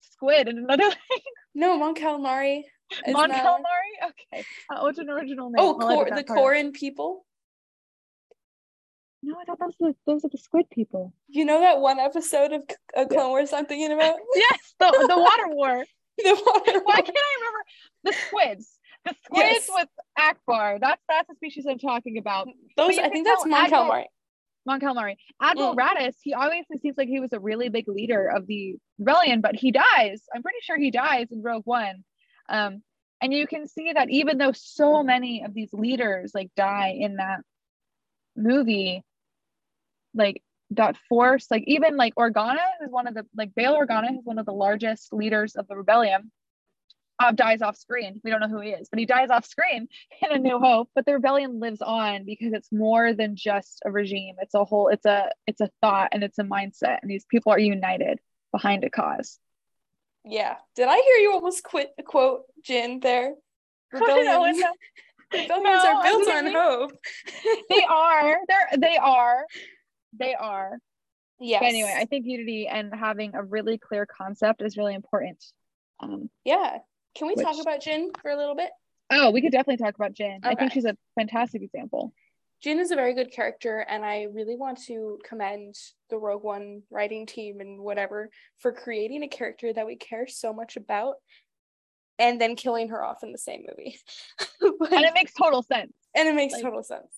squid 0.00 0.48
in 0.48 0.58
another 0.58 0.82
language? 0.82 1.22
No, 1.54 1.78
Mon 1.78 1.94
Calamari. 1.94 2.62
Mon 3.08 3.30
Calamari. 3.30 4.10
Okay. 4.10 4.44
Uh, 4.70 4.80
what's 4.80 4.98
an 4.98 5.10
original 5.10 5.50
name? 5.50 5.64
Oh, 5.64 5.74
Cor- 5.74 6.10
the 6.14 6.24
Quarren 6.24 6.72
people. 6.72 7.26
No, 9.22 9.36
I 9.40 9.44
thought 9.44 9.58
those 9.58 9.74
were 9.80 9.92
those 10.06 10.24
are 10.24 10.28
the 10.28 10.38
squid 10.38 10.70
people. 10.70 11.12
You 11.28 11.44
know 11.44 11.60
that 11.60 11.80
one 11.80 11.98
episode 11.98 12.52
of 12.52 12.62
a 12.94 13.06
Clone 13.06 13.30
Wars 13.30 13.52
I'm 13.52 13.66
thinking 13.66 13.92
about? 13.92 14.16
yes, 14.34 14.74
the 14.78 15.06
the 15.08 15.18
water 15.18 15.48
war. 15.48 15.84
the 16.18 16.42
water 16.46 16.72
war. 16.72 16.82
Why 16.84 17.00
can't 17.00 17.16
I 17.16 17.36
remember 17.38 17.64
the 18.04 18.12
squids? 18.26 18.78
The 19.04 19.14
squids 19.24 19.68
yes. 19.68 19.70
with 19.72 19.88
Ackbar. 20.18 20.80
That's 20.80 21.02
that's 21.08 21.28
the 21.28 21.34
species 21.36 21.66
I'm 21.68 21.78
talking 21.78 22.18
about. 22.18 22.48
Those 22.76 22.98
I 22.98 23.08
think 23.08 23.26
that's 23.26 23.46
Mon 23.46 23.70
Calamari. 23.70 24.04
Mon 24.66 24.80
Calamari. 24.80 25.16
Admiral 25.40 25.74
mm. 25.74 25.78
Raddus, 25.78 26.14
he 26.22 26.34
obviously 26.34 26.78
seems 26.78 26.98
like 26.98 27.08
he 27.08 27.20
was 27.20 27.32
a 27.32 27.38
really 27.38 27.68
big 27.68 27.88
leader 27.88 28.26
of 28.28 28.46
the 28.46 28.76
rebellion, 28.98 29.40
but 29.40 29.54
he 29.54 29.70
dies. 29.70 30.22
I'm 30.34 30.42
pretty 30.42 30.58
sure 30.62 30.76
he 30.76 30.90
dies 30.90 31.28
in 31.30 31.42
Rogue 31.42 31.62
One. 31.64 32.04
Um, 32.48 32.82
and 33.22 33.32
you 33.32 33.46
can 33.46 33.66
see 33.66 33.92
that 33.92 34.10
even 34.10 34.38
though 34.38 34.52
so 34.52 35.02
many 35.02 35.42
of 35.44 35.54
these 35.54 35.72
leaders 35.72 36.32
like 36.34 36.50
die 36.56 36.96
in 36.98 37.16
that 37.16 37.40
movie, 38.36 39.02
like 40.14 40.42
that 40.70 40.96
force 41.08 41.46
like 41.50 41.62
even 41.66 41.96
like 41.96 42.14
organa 42.16 42.58
is 42.82 42.90
one 42.90 43.06
of 43.06 43.14
the 43.14 43.24
like 43.36 43.54
bail 43.54 43.76
organa 43.76 44.10
is 44.10 44.24
one 44.24 44.38
of 44.38 44.46
the 44.46 44.52
largest 44.52 45.12
leaders 45.12 45.54
of 45.54 45.68
the 45.68 45.76
rebellion 45.76 46.30
uh, 47.18 47.32
dies 47.32 47.62
off 47.62 47.76
screen. 47.76 48.20
We 48.22 48.30
don't 48.30 48.40
know 48.40 48.48
who 48.48 48.60
he 48.60 48.70
is 48.70 48.88
but 48.90 48.98
he 48.98 49.06
dies 49.06 49.30
off 49.30 49.46
screen 49.46 49.88
in 50.22 50.32
a 50.32 50.38
new 50.38 50.58
hope. 50.58 50.90
But 50.94 51.06
the 51.06 51.14
rebellion 51.14 51.60
lives 51.60 51.80
on 51.80 52.24
because 52.24 52.52
it's 52.52 52.70
more 52.72 53.14
than 53.14 53.36
just 53.36 53.80
a 53.84 53.90
regime. 53.90 54.36
It's 54.40 54.54
a 54.54 54.64
whole 54.64 54.88
it's 54.88 55.06
a 55.06 55.30
it's 55.46 55.60
a 55.60 55.70
thought 55.80 56.10
and 56.12 56.22
it's 56.22 56.38
a 56.38 56.44
mindset 56.44 56.98
and 57.02 57.10
these 57.10 57.24
people 57.24 57.52
are 57.52 57.58
united 57.58 58.18
behind 58.52 58.84
a 58.84 58.90
cause. 58.90 59.38
Yeah. 60.24 60.56
Did 60.74 60.88
i 60.88 60.96
hear 60.96 61.16
you 61.22 61.32
almost 61.32 61.62
quit 61.62 61.92
quote 62.04 62.42
Jyn 62.68 63.00
there? 63.00 63.34
Rebellions, 63.92 64.62
rebellions 65.32 65.82
no, 65.84 65.96
are 65.96 66.02
built 66.02 66.28
on 66.28 66.46
hope 66.52 66.92
they 67.68 67.84
are 67.88 68.38
they're 68.48 68.78
they 68.78 68.96
are 68.96 69.44
they 70.18 70.34
are. 70.34 70.78
Yeah. 71.38 71.60
Anyway, 71.62 71.94
I 71.94 72.06
think 72.06 72.26
unity 72.26 72.66
and 72.66 72.94
having 72.94 73.34
a 73.34 73.42
really 73.42 73.78
clear 73.78 74.06
concept 74.06 74.62
is 74.62 74.76
really 74.76 74.94
important. 74.94 75.44
Um, 76.00 76.30
yeah. 76.44 76.78
Can 77.14 77.28
we 77.28 77.34
which... 77.34 77.44
talk 77.44 77.60
about 77.60 77.82
Jyn 77.82 78.08
for 78.22 78.30
a 78.30 78.36
little 78.36 78.54
bit? 78.54 78.70
Oh, 79.10 79.30
we 79.30 79.40
could 79.40 79.52
definitely 79.52 79.84
talk 79.84 79.94
about 79.94 80.14
Jyn. 80.14 80.38
Okay. 80.38 80.48
I 80.48 80.54
think 80.54 80.72
she's 80.72 80.84
a 80.84 80.96
fantastic 81.14 81.62
example. 81.62 82.12
Jyn 82.64 82.80
is 82.80 82.90
a 82.90 82.96
very 82.96 83.14
good 83.14 83.30
character, 83.30 83.80
and 83.88 84.04
I 84.04 84.28
really 84.32 84.56
want 84.56 84.82
to 84.84 85.18
commend 85.28 85.74
the 86.08 86.16
Rogue 86.16 86.42
One 86.42 86.82
writing 86.90 87.26
team 87.26 87.60
and 87.60 87.80
whatever 87.80 88.30
for 88.58 88.72
creating 88.72 89.22
a 89.22 89.28
character 89.28 89.72
that 89.72 89.86
we 89.86 89.96
care 89.96 90.26
so 90.26 90.54
much 90.54 90.76
about 90.76 91.16
and 92.18 92.40
then 92.40 92.56
killing 92.56 92.88
her 92.88 93.04
off 93.04 93.22
in 93.22 93.32
the 93.32 93.38
same 93.38 93.64
movie. 93.68 93.98
but, 94.78 94.92
and 94.92 95.04
it 95.04 95.14
makes 95.14 95.32
total 95.32 95.62
sense. 95.62 95.92
And 96.14 96.28
it 96.28 96.34
makes 96.34 96.54
like, 96.54 96.62
total 96.62 96.82
sense. 96.82 97.12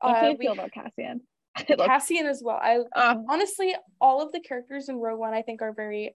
How 0.00 0.20
do 0.20 0.26
you 0.26 0.34
uh, 0.34 0.36
feel 0.36 0.52
about 0.52 0.72
Cassian? 0.72 1.22
Cassian 1.78 2.26
as 2.26 2.42
well. 2.44 2.58
I 2.60 2.80
uh, 2.94 3.16
honestly, 3.28 3.74
all 4.00 4.20
of 4.20 4.32
the 4.32 4.40
characters 4.40 4.88
in 4.88 4.96
Rogue 4.96 5.18
One, 5.18 5.34
I 5.34 5.42
think, 5.42 5.62
are 5.62 5.72
very. 5.72 6.14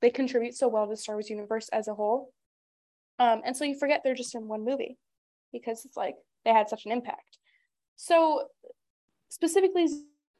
They 0.00 0.10
contribute 0.10 0.54
so 0.54 0.68
well 0.68 0.84
to 0.84 0.90
the 0.90 0.96
Star 0.96 1.14
Wars 1.14 1.30
universe 1.30 1.68
as 1.72 1.88
a 1.88 1.94
whole, 1.94 2.32
um, 3.18 3.40
and 3.44 3.56
so 3.56 3.64
you 3.64 3.78
forget 3.78 4.00
they're 4.02 4.14
just 4.14 4.34
in 4.34 4.48
one 4.48 4.64
movie, 4.64 4.98
because 5.52 5.84
it's 5.84 5.96
like 5.96 6.16
they 6.44 6.52
had 6.52 6.68
such 6.68 6.84
an 6.84 6.92
impact. 6.92 7.38
So, 7.96 8.48
specifically 9.30 9.86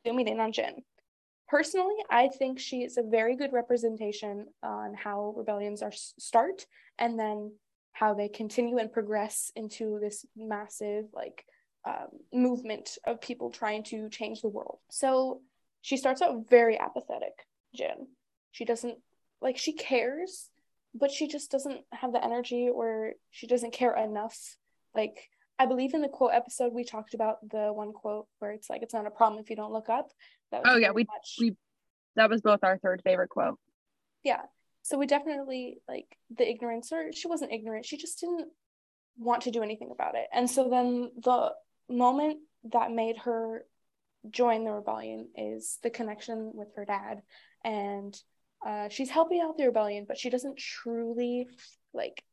zooming 0.06 0.28
in 0.28 0.40
on 0.40 0.52
Jyn, 0.52 0.82
personally, 1.48 1.94
I 2.10 2.28
think 2.28 2.58
she 2.58 2.82
is 2.82 2.96
a 2.96 3.02
very 3.02 3.36
good 3.36 3.52
representation 3.52 4.46
on 4.62 4.94
how 4.94 5.34
rebellions 5.36 5.82
are 5.82 5.92
start 5.92 6.66
and 6.98 7.18
then 7.18 7.52
how 7.92 8.14
they 8.14 8.28
continue 8.28 8.78
and 8.78 8.92
progress 8.92 9.52
into 9.54 9.98
this 10.00 10.26
massive 10.36 11.04
like 11.12 11.44
um, 11.86 12.08
movement 12.32 12.98
of 13.06 13.20
people 13.20 13.50
trying 13.50 13.84
to 13.84 14.08
change 14.08 14.40
the 14.40 14.48
world. 14.48 14.78
So 14.90 15.40
she 15.82 15.96
starts 15.96 16.22
out 16.22 16.48
very 16.48 16.78
apathetic, 16.78 17.46
Jyn. 17.78 18.06
She 18.52 18.64
doesn't 18.64 18.98
like 19.40 19.58
she 19.58 19.74
cares, 19.74 20.50
but 20.94 21.10
she 21.10 21.28
just 21.28 21.50
doesn't 21.50 21.80
have 21.92 22.12
the 22.12 22.24
energy 22.24 22.68
or 22.72 23.12
she 23.30 23.46
doesn't 23.46 23.72
care 23.72 23.96
enough. 23.96 24.56
Like 24.94 25.28
I 25.58 25.66
believe 25.66 25.94
in 25.94 26.02
the 26.02 26.08
quote 26.08 26.32
episode 26.32 26.72
we 26.72 26.84
talked 26.84 27.14
about 27.14 27.48
the 27.48 27.72
one 27.72 27.92
quote 27.92 28.26
where 28.38 28.50
it's 28.50 28.68
like 28.68 28.82
it's 28.82 28.94
not 28.94 29.06
a 29.06 29.10
problem 29.10 29.40
if 29.40 29.50
you 29.50 29.56
don't 29.56 29.72
look 29.72 29.88
up. 29.88 30.10
oh 30.52 30.76
yeah, 30.76 30.90
we 30.90 31.04
much... 31.04 31.36
we 31.40 31.56
that 32.16 32.30
was 32.30 32.42
both 32.42 32.60
our 32.62 32.78
third 32.78 33.02
favorite 33.04 33.30
quote. 33.30 33.58
Yeah. 34.22 34.42
So 34.82 34.98
we 34.98 35.06
definitely 35.06 35.78
like 35.88 36.16
the 36.36 36.48
ignorance 36.48 36.92
or 36.92 37.12
she 37.12 37.28
wasn't 37.28 37.52
ignorant, 37.52 37.86
she 37.86 37.96
just 37.96 38.20
didn't 38.20 38.48
want 39.16 39.42
to 39.42 39.50
do 39.50 39.62
anything 39.62 39.90
about 39.92 40.14
it. 40.14 40.26
And 40.32 40.50
so 40.50 40.68
then 40.68 41.10
the 41.22 41.52
moment 41.88 42.38
that 42.72 42.90
made 42.90 43.18
her 43.18 43.64
join 44.30 44.64
the 44.64 44.72
rebellion 44.72 45.28
is 45.36 45.78
the 45.82 45.90
connection 45.90 46.52
with 46.54 46.68
her 46.76 46.84
dad 46.84 47.22
and 47.64 48.18
uh, 48.66 48.88
she's 48.88 49.10
helping 49.10 49.40
out 49.40 49.58
the 49.58 49.66
rebellion 49.66 50.06
but 50.08 50.18
she 50.18 50.30
doesn't 50.30 50.56
truly 50.56 51.46
like 51.92 52.24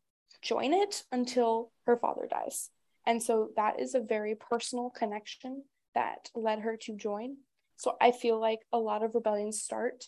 join 0.42 0.74
it 0.74 1.04
until 1.12 1.72
her 1.86 1.98
father 1.98 2.28
dies 2.30 2.70
and 3.06 3.22
so 3.22 3.50
that 3.56 3.80
is 3.80 3.96
a 3.96 4.00
very 4.00 4.36
personal 4.36 4.90
connection 4.90 5.64
that 5.96 6.30
led 6.36 6.60
her 6.60 6.78
to 6.78 6.96
join 6.96 7.36
so 7.78 7.96
i 8.02 8.12
feel 8.12 8.40
like 8.40 8.60
a 8.72 8.78
lot 8.78 9.04
of 9.04 9.16
rebellions 9.16 9.62
start 9.62 10.06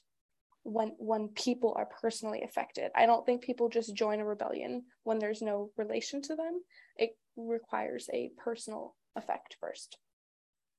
when 0.64 0.94
when 0.98 1.28
people 1.30 1.74
are 1.78 1.90
personally 2.02 2.42
affected 2.44 2.92
i 2.96 3.06
don't 3.06 3.26
think 3.26 3.42
people 3.42 3.68
just 3.68 3.96
join 3.96 4.20
a 4.20 4.26
rebellion 4.26 4.84
when 5.04 5.20
there's 5.20 5.42
no 5.42 5.70
relation 5.78 6.22
to 6.22 6.36
them 6.36 6.62
it 6.98 7.12
requires 7.36 8.10
a 8.14 8.32
personal 8.38 8.96
effect 9.16 9.58
first. 9.60 9.98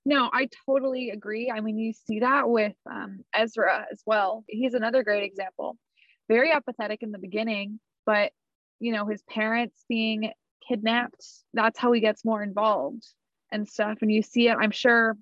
No, 0.06 0.28
I 0.33 0.49
totally 0.66 1.11
agree. 1.11 1.50
I 1.50 1.61
mean, 1.61 1.78
you 1.78 1.92
see 1.92 2.21
that 2.21 2.49
with 2.49 2.75
um, 2.90 3.21
Ezra 3.35 3.87
as 3.90 4.02
well. 4.04 4.44
He's 4.47 4.75
another 4.75 5.02
great 5.02 5.25
example. 5.25 5.78
Very 6.28 6.52
apathetic 6.52 7.02
in 7.02 7.11
the 7.11 7.18
beginning, 7.18 7.80
but 8.04 8.33
you 8.80 8.92
know, 8.92 9.06
his 9.06 9.23
parents 9.23 9.85
being 9.88 10.33
kidnapped, 10.68 11.25
that's 11.52 11.78
how 11.78 11.92
he 11.92 12.00
gets 12.00 12.25
more 12.25 12.42
involved 12.42 13.06
and 13.52 13.68
stuff. 13.68 13.99
And 14.02 14.11
you 14.11 14.23
see 14.23 14.49
it, 14.49 14.56
I'm 14.61 14.71
sure 14.71 15.16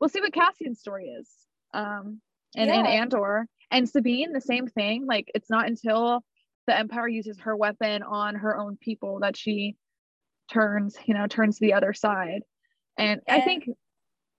we'll 0.00 0.08
see 0.08 0.20
what 0.20 0.32
Cassian's 0.32 0.80
story 0.80 1.06
is. 1.08 1.28
Um, 1.72 2.20
and, 2.56 2.68
yeah. 2.68 2.78
and 2.78 2.86
Andor 2.86 3.46
and 3.70 3.88
Sabine, 3.88 4.32
the 4.32 4.40
same 4.40 4.66
thing. 4.66 5.06
Like, 5.06 5.30
it's 5.34 5.50
not 5.50 5.66
until 5.66 6.22
the 6.66 6.78
Empire 6.78 7.08
uses 7.08 7.40
her 7.40 7.56
weapon 7.56 8.02
on 8.02 8.36
her 8.36 8.56
own 8.56 8.76
people 8.80 9.20
that 9.20 9.36
she 9.36 9.76
turns, 10.50 10.96
you 11.04 11.14
know, 11.14 11.26
turns 11.26 11.58
to 11.58 11.66
the 11.66 11.74
other 11.74 11.92
side. 11.92 12.42
And, 12.96 13.20
and 13.26 13.42
I 13.42 13.44
think 13.44 13.68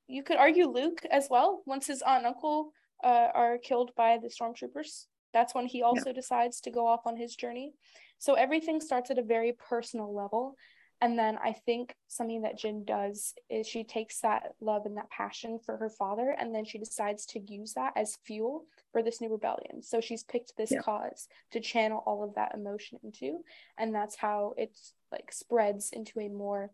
you 0.08 0.24
could 0.24 0.38
argue 0.38 0.68
Luke 0.68 1.02
as 1.12 1.28
well. 1.30 1.62
Once 1.66 1.88
his 1.88 2.02
aunt 2.02 2.20
and 2.20 2.28
uncle 2.28 2.72
uh, 3.04 3.28
are 3.34 3.58
killed 3.58 3.92
by 3.98 4.18
the 4.22 4.30
stormtroopers, 4.30 5.06
that's 5.36 5.54
when 5.54 5.68
he 5.68 5.84
also 5.84 6.12
yeah. 6.12 6.14
decides 6.14 6.62
to 6.62 6.72
go 6.72 6.88
off 6.88 7.02
on 7.06 7.18
his 7.18 7.36
journey. 7.36 7.74
So 8.20 8.36
everything 8.36 8.80
starts 8.80 9.12
at 9.12 9.20
a 9.20 9.22
very 9.22 9.52
personal 9.52 10.16
level. 10.16 10.56
And 11.02 11.20
then 11.20 11.38
I 11.44 11.52
think 11.52 11.94
something 12.08 12.44
that 12.44 12.58
Jyn 12.58 12.86
does 12.86 13.34
is 13.50 13.68
she 13.68 13.84
takes 13.84 14.22
that 14.22 14.54
love 14.62 14.86
and 14.86 14.96
that 14.96 15.10
passion 15.10 15.60
for 15.60 15.76
her 15.76 15.90
father, 15.90 16.34
and 16.40 16.56
then 16.56 16.64
she 16.64 16.78
decides 16.78 17.26
to 17.28 17.40
use 17.40 17.74
that 17.74 17.92
as 17.98 18.18
fuel 18.24 18.64
for 18.94 19.04
this 19.04 19.20
new 19.20 19.30
rebellion. 19.30 19.84
So 19.84 20.00
she's 20.00 20.24
picked 20.24 20.54
this 20.56 20.72
Yeah. 20.72 20.80
cause 20.80 21.28
to 21.52 21.60
channel 21.60 22.02
all 22.06 22.24
of 22.24 22.36
that 22.36 22.54
emotion 22.56 22.98
into, 23.04 23.44
and 23.78 23.94
that's 23.94 24.16
how 24.16 24.54
it's 24.56 24.94
like 25.12 25.34
spreads 25.34 25.92
into 25.92 26.22
a 26.22 26.30
more 26.30 26.72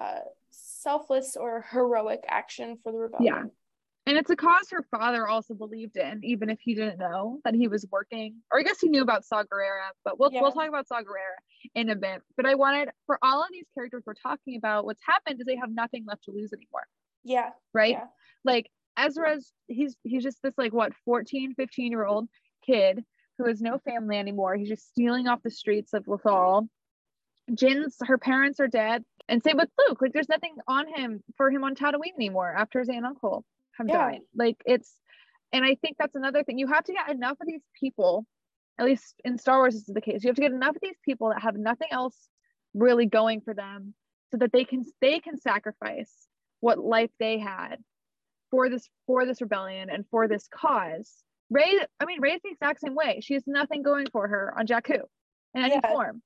uh, 0.00 0.20
selfless 0.50 1.36
or 1.36 1.66
heroic 1.72 2.24
action 2.28 2.78
for 2.84 2.92
the 2.92 2.98
rebellion. 2.98 3.50
And 4.08 4.16
it's 4.16 4.30
a 4.30 4.36
cause 4.36 4.70
her 4.70 4.86
father 4.90 5.28
also 5.28 5.52
believed 5.52 5.98
in, 5.98 6.24
even 6.24 6.48
if 6.48 6.58
he 6.60 6.74
didn't 6.74 6.98
know 6.98 7.40
that 7.44 7.52
he 7.52 7.68
was 7.68 7.84
working. 7.92 8.36
Or 8.50 8.58
I 8.58 8.62
guess 8.62 8.80
he 8.80 8.88
knew 8.88 9.02
about 9.02 9.22
Saw 9.22 9.42
Gerrera, 9.42 9.90
but 10.02 10.18
we'll 10.18 10.32
Yeah. 10.32 10.40
we'll 10.40 10.52
talk 10.52 10.66
about 10.66 10.88
Saw 10.88 11.02
Gerrera 11.02 11.36
in 11.74 11.90
a 11.90 11.94
bit. 11.94 12.22
But 12.34 12.46
I 12.46 12.54
wanted 12.54 12.88
for 13.04 13.18
all 13.20 13.42
of 13.42 13.48
these 13.52 13.66
characters 13.74 14.04
we're 14.06 14.14
talking 14.14 14.56
about, 14.56 14.86
what's 14.86 15.02
happened 15.04 15.38
is 15.40 15.44
they 15.44 15.56
have 15.56 15.70
nothing 15.70 16.06
left 16.06 16.24
to 16.24 16.30
lose 16.30 16.54
anymore, 16.54 16.86
Yeah, 17.22 17.50
right? 17.74 17.90
Yeah. 17.90 18.06
Like 18.44 18.70
Ezra's 18.96 19.52
he's 19.66 19.94
he's 20.04 20.22
just 20.22 20.40
this 20.42 20.56
like 20.56 20.72
what 20.72 20.94
14, 21.04 21.52
15 21.54 21.92
year 21.92 22.06
old 22.06 22.30
kid 22.64 23.04
who 23.36 23.44
has 23.46 23.60
no 23.60 23.76
family 23.76 24.16
anymore. 24.16 24.56
He's 24.56 24.68
just 24.68 24.88
stealing 24.88 25.28
off 25.28 25.42
the 25.42 25.50
streets 25.50 25.92
of 25.92 26.06
Lothal. 26.06 26.66
Jyn's 27.52 27.96
her 28.06 28.16
parents 28.16 28.58
are 28.58 28.68
dead. 28.68 29.04
And 29.28 29.42
same 29.42 29.58
with 29.58 29.68
Luke. 29.86 30.00
Like 30.00 30.14
there's 30.14 30.30
nothing 30.30 30.56
on 30.66 30.88
him 30.88 31.22
for 31.36 31.50
him 31.50 31.62
on 31.62 31.74
Tatooine 31.74 32.14
anymore 32.16 32.50
after 32.50 32.78
his 32.78 32.88
aunt 32.88 32.96
and 32.96 33.06
uncle 33.06 33.44
have 33.78 33.88
Yeah. 33.88 33.96
died. 33.96 34.20
Like 34.34 34.56
it's 34.66 34.94
and 35.52 35.64
I 35.64 35.76
think 35.76 35.96
that's 35.98 36.14
another 36.14 36.44
thing. 36.44 36.58
You 36.58 36.66
have 36.66 36.84
to 36.84 36.92
get 36.92 37.10
enough 37.10 37.38
of 37.40 37.46
these 37.46 37.62
people, 37.80 38.26
at 38.78 38.84
least 38.84 39.14
in 39.24 39.38
Star 39.38 39.58
Wars 39.58 39.74
this 39.74 39.88
is 39.88 39.94
the 39.94 40.00
case. 40.00 40.22
You 40.22 40.28
have 40.28 40.36
to 40.36 40.42
get 40.42 40.52
enough 40.52 40.76
of 40.76 40.82
these 40.82 40.98
people 41.04 41.30
that 41.30 41.40
have 41.42 41.56
nothing 41.56 41.88
else 41.90 42.28
really 42.74 43.06
going 43.06 43.40
for 43.40 43.54
them 43.54 43.94
so 44.30 44.36
that 44.38 44.52
they 44.52 44.64
can 44.64 44.84
they 45.00 45.20
can 45.20 45.38
sacrifice 45.38 46.12
what 46.60 46.78
life 46.78 47.10
they 47.18 47.38
had 47.38 47.76
for 48.50 48.68
this 48.68 48.88
for 49.06 49.24
this 49.24 49.40
rebellion 49.40 49.88
and 49.90 50.04
for 50.10 50.28
this 50.28 50.48
cause. 50.48 51.24
Rey, 51.50 51.80
I 51.98 52.04
mean, 52.04 52.20
Rey's 52.20 52.40
the 52.44 52.50
exact 52.50 52.80
same 52.80 52.94
way. 52.94 53.20
She 53.22 53.32
has 53.32 53.42
nothing 53.46 53.82
going 53.82 54.06
for 54.12 54.28
her 54.28 54.52
on 54.58 54.66
Jakku 54.66 55.00
in 55.54 55.62
any 55.62 55.74
Yeah. 55.82 55.92
form, 55.92 56.22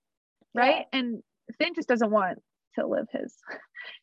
right? 0.53 0.87
And 0.93 1.23
Finn 1.59 1.75
just 1.75 1.89
doesn't 1.89 2.11
want 2.11 2.39
to 2.75 2.87
live 2.87 3.07
his 3.13 3.37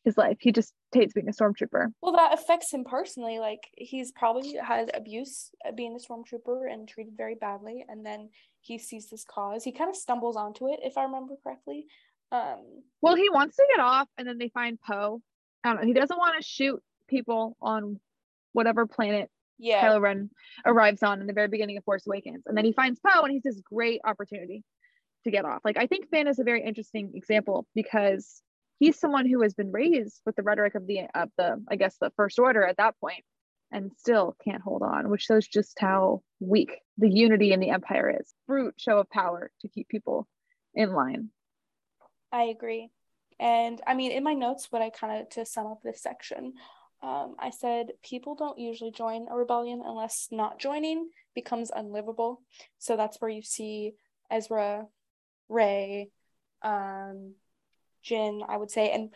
his 0.04 0.16
life. 0.16 0.38
He 0.40 0.52
just 0.52 0.72
hates 0.92 1.12
being 1.12 1.28
a 1.28 1.32
stormtrooper. 1.32 1.86
Well, 2.00 2.12
that 2.12 2.34
affects 2.34 2.72
him 2.72 2.84
personally. 2.84 3.38
Like 3.38 3.62
he's 3.76 4.12
probably 4.12 4.56
had 4.56 4.90
abuse 4.94 5.50
being 5.74 5.96
a 5.96 6.12
stormtrooper 6.12 6.72
and 6.72 6.88
treated 6.88 7.14
very 7.16 7.34
badly, 7.34 7.84
and 7.88 8.04
then 8.04 8.30
he 8.60 8.78
sees 8.78 9.08
this 9.08 9.24
cause. 9.24 9.64
He 9.64 9.72
kind 9.72 9.90
of 9.90 9.96
stumbles 9.96 10.36
onto 10.36 10.68
it, 10.68 10.80
if 10.82 10.98
I 10.98 11.04
remember 11.04 11.34
correctly. 11.42 11.86
Um, 12.32 12.82
Well, 13.00 13.16
he 13.16 13.28
wants 13.30 13.56
to 13.56 13.66
get 13.74 13.82
off, 13.82 14.08
and 14.18 14.26
then 14.26 14.38
they 14.38 14.48
find 14.48 14.78
Poe. 14.80 15.20
I 15.64 15.70
don't 15.70 15.80
know. 15.80 15.86
He 15.86 15.92
doesn't 15.92 16.16
want 16.16 16.36
to 16.40 16.46
shoot 16.46 16.80
people 17.08 17.56
on 17.60 17.98
whatever 18.52 18.86
planet 18.86 19.30
yeah, 19.58 19.82
Kylo 19.82 20.00
Ren 20.00 20.30
arrives 20.64 21.02
on 21.02 21.20
in 21.20 21.26
the 21.26 21.32
very 21.32 21.48
beginning 21.48 21.76
of 21.76 21.84
Force 21.84 22.06
Awakens, 22.06 22.44
and 22.46 22.56
then 22.56 22.64
he 22.64 22.72
finds 22.72 22.98
Poe, 23.00 23.22
and 23.22 23.32
he's 23.32 23.42
this 23.42 23.60
great 23.60 24.00
opportunity 24.04 24.64
to 25.24 25.30
get 25.30 25.44
off. 25.44 25.60
Like 25.64 25.76
I 25.76 25.86
think 25.86 26.08
Finn 26.08 26.28
is 26.28 26.38
a 26.38 26.44
very 26.44 26.64
interesting 26.64 27.12
example 27.14 27.66
because 27.74 28.42
he's 28.80 28.98
someone 28.98 29.26
who 29.26 29.42
has 29.42 29.54
been 29.54 29.70
raised 29.70 30.20
with 30.26 30.34
the 30.34 30.42
rhetoric 30.42 30.74
of 30.74 30.88
the 30.88 31.02
of 31.14 31.30
the 31.38 31.62
I 31.68 31.76
guess 31.76 31.96
the 32.00 32.10
First 32.16 32.40
Order 32.40 32.64
at 32.64 32.78
that 32.78 32.98
point, 32.98 33.22
and 33.70 33.92
still 33.96 34.34
can't 34.44 34.62
hold 34.62 34.82
on, 34.82 35.08
which 35.08 35.22
shows 35.22 35.46
just 35.46 35.78
how 35.78 36.22
weak 36.40 36.72
the 36.98 37.08
unity 37.08 37.52
in 37.52 37.60
the 37.60 37.70
Empire 37.70 38.18
is. 38.20 38.34
Brute 38.48 38.74
show 38.78 38.98
of 38.98 39.08
power 39.10 39.52
to 39.60 39.68
keep 39.68 39.88
people 39.88 40.26
in 40.74 40.92
line. 40.92 41.28
I 42.32 42.44
agree. 42.44 42.90
And 43.38 43.80
I 43.86 43.94
mean, 43.94 44.10
in 44.10 44.24
my 44.24 44.34
notes, 44.34 44.66
what 44.70 44.82
I 44.82 44.90
kind 44.90 45.20
of 45.20 45.28
to 45.30 45.46
sum 45.46 45.66
up 45.66 45.80
this 45.82 46.02
section, 46.02 46.54
um, 47.02 47.36
I 47.38 47.50
said 47.50 47.92
people 48.02 48.34
don't 48.34 48.58
usually 48.58 48.90
join 48.90 49.26
a 49.30 49.36
rebellion 49.36 49.82
unless 49.84 50.28
not 50.30 50.58
joining 50.58 51.08
becomes 51.34 51.70
unlivable. 51.74 52.42
So 52.78 52.96
that's 52.96 53.20
where 53.20 53.30
you 53.30 53.42
see 53.42 53.92
Ezra, 54.30 54.86
Rey, 55.48 56.10
um, 56.62 57.34
Jyn, 58.04 58.40
I 58.48 58.56
would 58.56 58.70
say, 58.70 58.90
and 58.92 59.10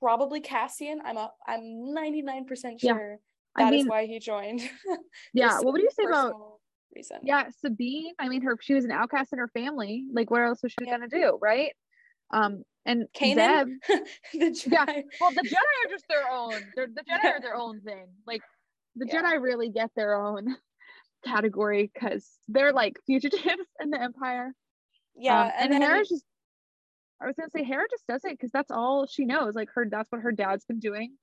probably 0.00 0.40
Cassian. 0.40 1.00
I'm 1.04 1.16
a, 1.16 1.30
I'm 1.46 1.60
99% 1.60 2.46
Yeah. 2.82 2.92
sure 2.94 3.18
I 3.56 3.64
that 3.64 3.72
is 3.74 3.78
mean, 3.80 3.88
why 3.88 4.06
he 4.06 4.18
joined. 4.18 4.60
yeah. 5.34 5.58
What 5.60 5.72
would 5.72 5.82
you 5.82 5.90
say 5.92 6.04
about 6.04 6.34
reason? 6.94 7.18
yeah 7.22 7.44
sabine 7.64 8.12
i 8.18 8.28
mean 8.28 8.42
her 8.42 8.56
she 8.60 8.74
was 8.74 8.84
an 8.84 8.90
outcast 8.90 9.32
in 9.32 9.38
her 9.38 9.46
family 9.54 10.06
like 10.12 10.28
what 10.28 10.42
else 10.42 10.60
was 10.60 10.72
she 10.72 10.84
Yeah. 10.84 10.90
gonna 10.98 11.06
do 11.06 11.38
right 11.40 11.70
um 12.32 12.64
and 12.84 13.02
Zeb, 13.16 13.38
Kanan, 13.38 13.74
the 14.32 14.46
Jedi. 14.50 14.72
Yeah. 14.72 14.84
well 15.20 15.30
the 15.30 15.42
jedi 15.42 15.86
are 15.86 15.88
just 15.88 16.04
their 16.08 16.28
own 16.28 16.52
They're, 16.74 16.88
the 16.88 17.02
jedi 17.02 17.22
Yeah. 17.22 17.30
are 17.36 17.40
their 17.40 17.54
own 17.54 17.80
thing 17.82 18.06
like 18.26 18.42
the 18.96 19.06
Yeah. 19.06 19.22
jedi 19.22 19.40
really 19.40 19.70
get 19.70 19.90
their 19.94 20.16
own 20.16 20.56
category 21.24 21.88
because 21.94 22.28
they're 22.48 22.72
like 22.72 22.98
fugitives 23.06 23.68
in 23.80 23.90
the 23.90 24.02
empire 24.02 24.52
Yeah, 25.14 25.42
Um, 25.44 25.50
and, 25.60 25.72
then- 25.72 25.82
Hera 25.82 26.04
just 26.04 26.24
i 27.20 27.26
was 27.26 27.36
gonna 27.36 27.50
say 27.50 27.64
Hera 27.64 27.84
just 27.90 28.06
does 28.06 28.24
it 28.24 28.32
because 28.32 28.50
that's 28.50 28.70
all 28.70 29.06
she 29.06 29.24
knows 29.24 29.54
like 29.54 29.68
her 29.74 29.86
that's 29.90 30.10
what 30.10 30.22
her 30.22 30.32
dad's 30.32 30.64
been 30.64 30.78
doing 30.80 31.14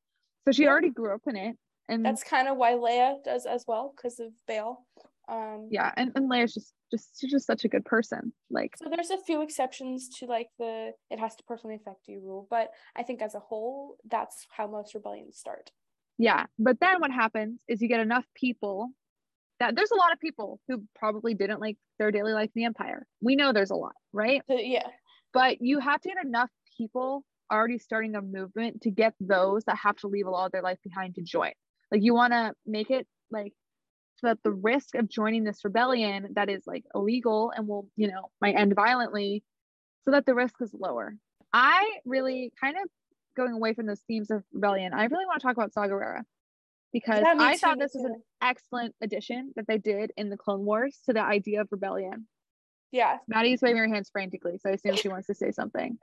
so 0.45 0.51
she 0.51 0.63
Yeah. 0.63 0.69
already 0.69 0.89
grew 0.89 1.13
up 1.13 1.21
in 1.27 1.35
it 1.35 1.55
and 1.89 2.05
that's 2.05 2.23
kind 2.23 2.47
of 2.47 2.57
why 2.57 2.73
Leia 2.73 3.23
does 3.23 3.45
as 3.45 3.63
well 3.65 3.93
because 3.95 4.19
of 4.19 4.31
Bail. 4.47 4.85
Um, 5.29 5.67
yeah 5.71 5.91
and, 5.97 6.11
and 6.15 6.29
Leia's 6.29 6.53
just 6.53 6.73
just 6.91 7.19
she's 7.19 7.31
just 7.31 7.45
such 7.45 7.65
a 7.65 7.67
good 7.67 7.83
person 7.83 8.31
like 8.49 8.75
So 8.81 8.89
there's 8.89 9.09
a 9.09 9.17
few 9.17 9.41
exceptions 9.41 10.07
to 10.19 10.25
like 10.25 10.47
the 10.57 10.91
it 11.09 11.19
has 11.19 11.35
to 11.35 11.43
personally 11.43 11.75
affect 11.75 12.07
you 12.07 12.21
rule, 12.21 12.47
but 12.49 12.69
I 12.95 13.03
think 13.03 13.21
as 13.21 13.35
a 13.35 13.39
whole, 13.39 13.97
that's 14.09 14.47
how 14.49 14.67
most 14.67 14.93
rebellions 14.95 15.37
start. 15.37 15.71
Yeah. 16.17 16.45
But 16.57 16.79
then 16.79 16.99
what 17.01 17.11
happens 17.11 17.61
is 17.67 17.81
you 17.81 17.89
get 17.89 17.99
enough 17.99 18.25
people 18.35 18.89
that 19.59 19.75
there's 19.75 19.91
a 19.91 19.95
lot 19.95 20.13
of 20.13 20.19
people 20.19 20.61
who 20.69 20.83
probably 20.95 21.33
didn't 21.33 21.59
like 21.59 21.77
their 21.99 22.11
daily 22.11 22.31
life 22.31 22.49
in 22.55 22.61
the 22.61 22.65
empire. 22.65 23.05
We 23.21 23.35
know 23.35 23.51
there's 23.51 23.71
a 23.71 23.75
lot, 23.75 23.95
right? 24.13 24.41
So 24.49 24.55
yeah, 24.55 24.87
But 25.33 25.61
you 25.61 25.79
have 25.79 26.01
to 26.01 26.09
get 26.09 26.23
enough 26.23 26.49
people 26.77 27.23
already 27.51 27.77
starting 27.77 28.15
a 28.15 28.21
movement 28.21 28.81
to 28.81 28.91
get 28.91 29.13
those 29.19 29.63
that 29.65 29.77
have 29.77 29.95
to 29.97 30.07
leave 30.07 30.27
a 30.27 30.29
lot 30.29 30.45
of 30.45 30.51
their 30.51 30.61
life 30.61 30.79
behind 30.83 31.15
to 31.15 31.21
join. 31.21 31.51
Like 31.91 32.03
you 32.03 32.13
want 32.13 32.33
to 32.33 32.53
make 32.65 32.89
it 32.89 33.07
like 33.31 33.53
so 34.17 34.27
that 34.27 34.39
the 34.43 34.51
risk 34.51 34.95
of 34.95 35.07
joining 35.07 35.43
this 35.43 35.63
rebellion 35.63 36.29
that 36.35 36.49
is 36.49 36.63
like 36.65 36.83
illegal 36.95 37.51
and 37.55 37.67
will, 37.67 37.87
you 37.95 38.07
know, 38.07 38.31
might 38.41 38.55
end 38.55 38.73
violently, 38.75 39.43
so 40.05 40.11
that 40.11 40.25
the 40.25 40.33
risk 40.33 40.55
is 40.61 40.73
lower. 40.73 41.15
I 41.53 41.99
really 42.05 42.51
kind 42.59 42.75
of 42.77 42.89
going 43.35 43.53
away 43.53 43.73
from 43.73 43.85
those 43.85 44.01
themes 44.07 44.31
of 44.31 44.43
rebellion. 44.51 44.93
I 44.93 45.05
really 45.05 45.25
want 45.25 45.39
to 45.39 45.47
talk 45.47 45.55
about 45.55 45.73
Saw 45.73 45.85
Gerrera 45.85 46.23
because 46.91 47.23
I 47.23 47.57
thought 47.57 47.77
this 47.79 47.93
was 47.93 48.05
an 48.05 48.21
excellent 48.41 48.95
addition 49.01 49.53
that 49.55 49.67
they 49.67 49.77
did 49.77 50.11
in 50.17 50.29
the 50.29 50.37
Clone 50.37 50.65
Wars 50.65 50.99
to 51.05 51.13
the 51.13 51.21
idea 51.21 51.61
of 51.61 51.67
rebellion. 51.71 52.27
Yeah. 52.91 53.17
Maddie's 53.27 53.61
waving 53.61 53.77
her 53.77 53.87
hands 53.87 54.09
frantically, 54.09 54.57
so 54.57 54.69
I 54.69 54.73
assume 54.73 54.95
she 54.95 55.09
wants 55.09 55.27
to 55.27 55.33
say 55.33 55.51
something. 55.51 55.97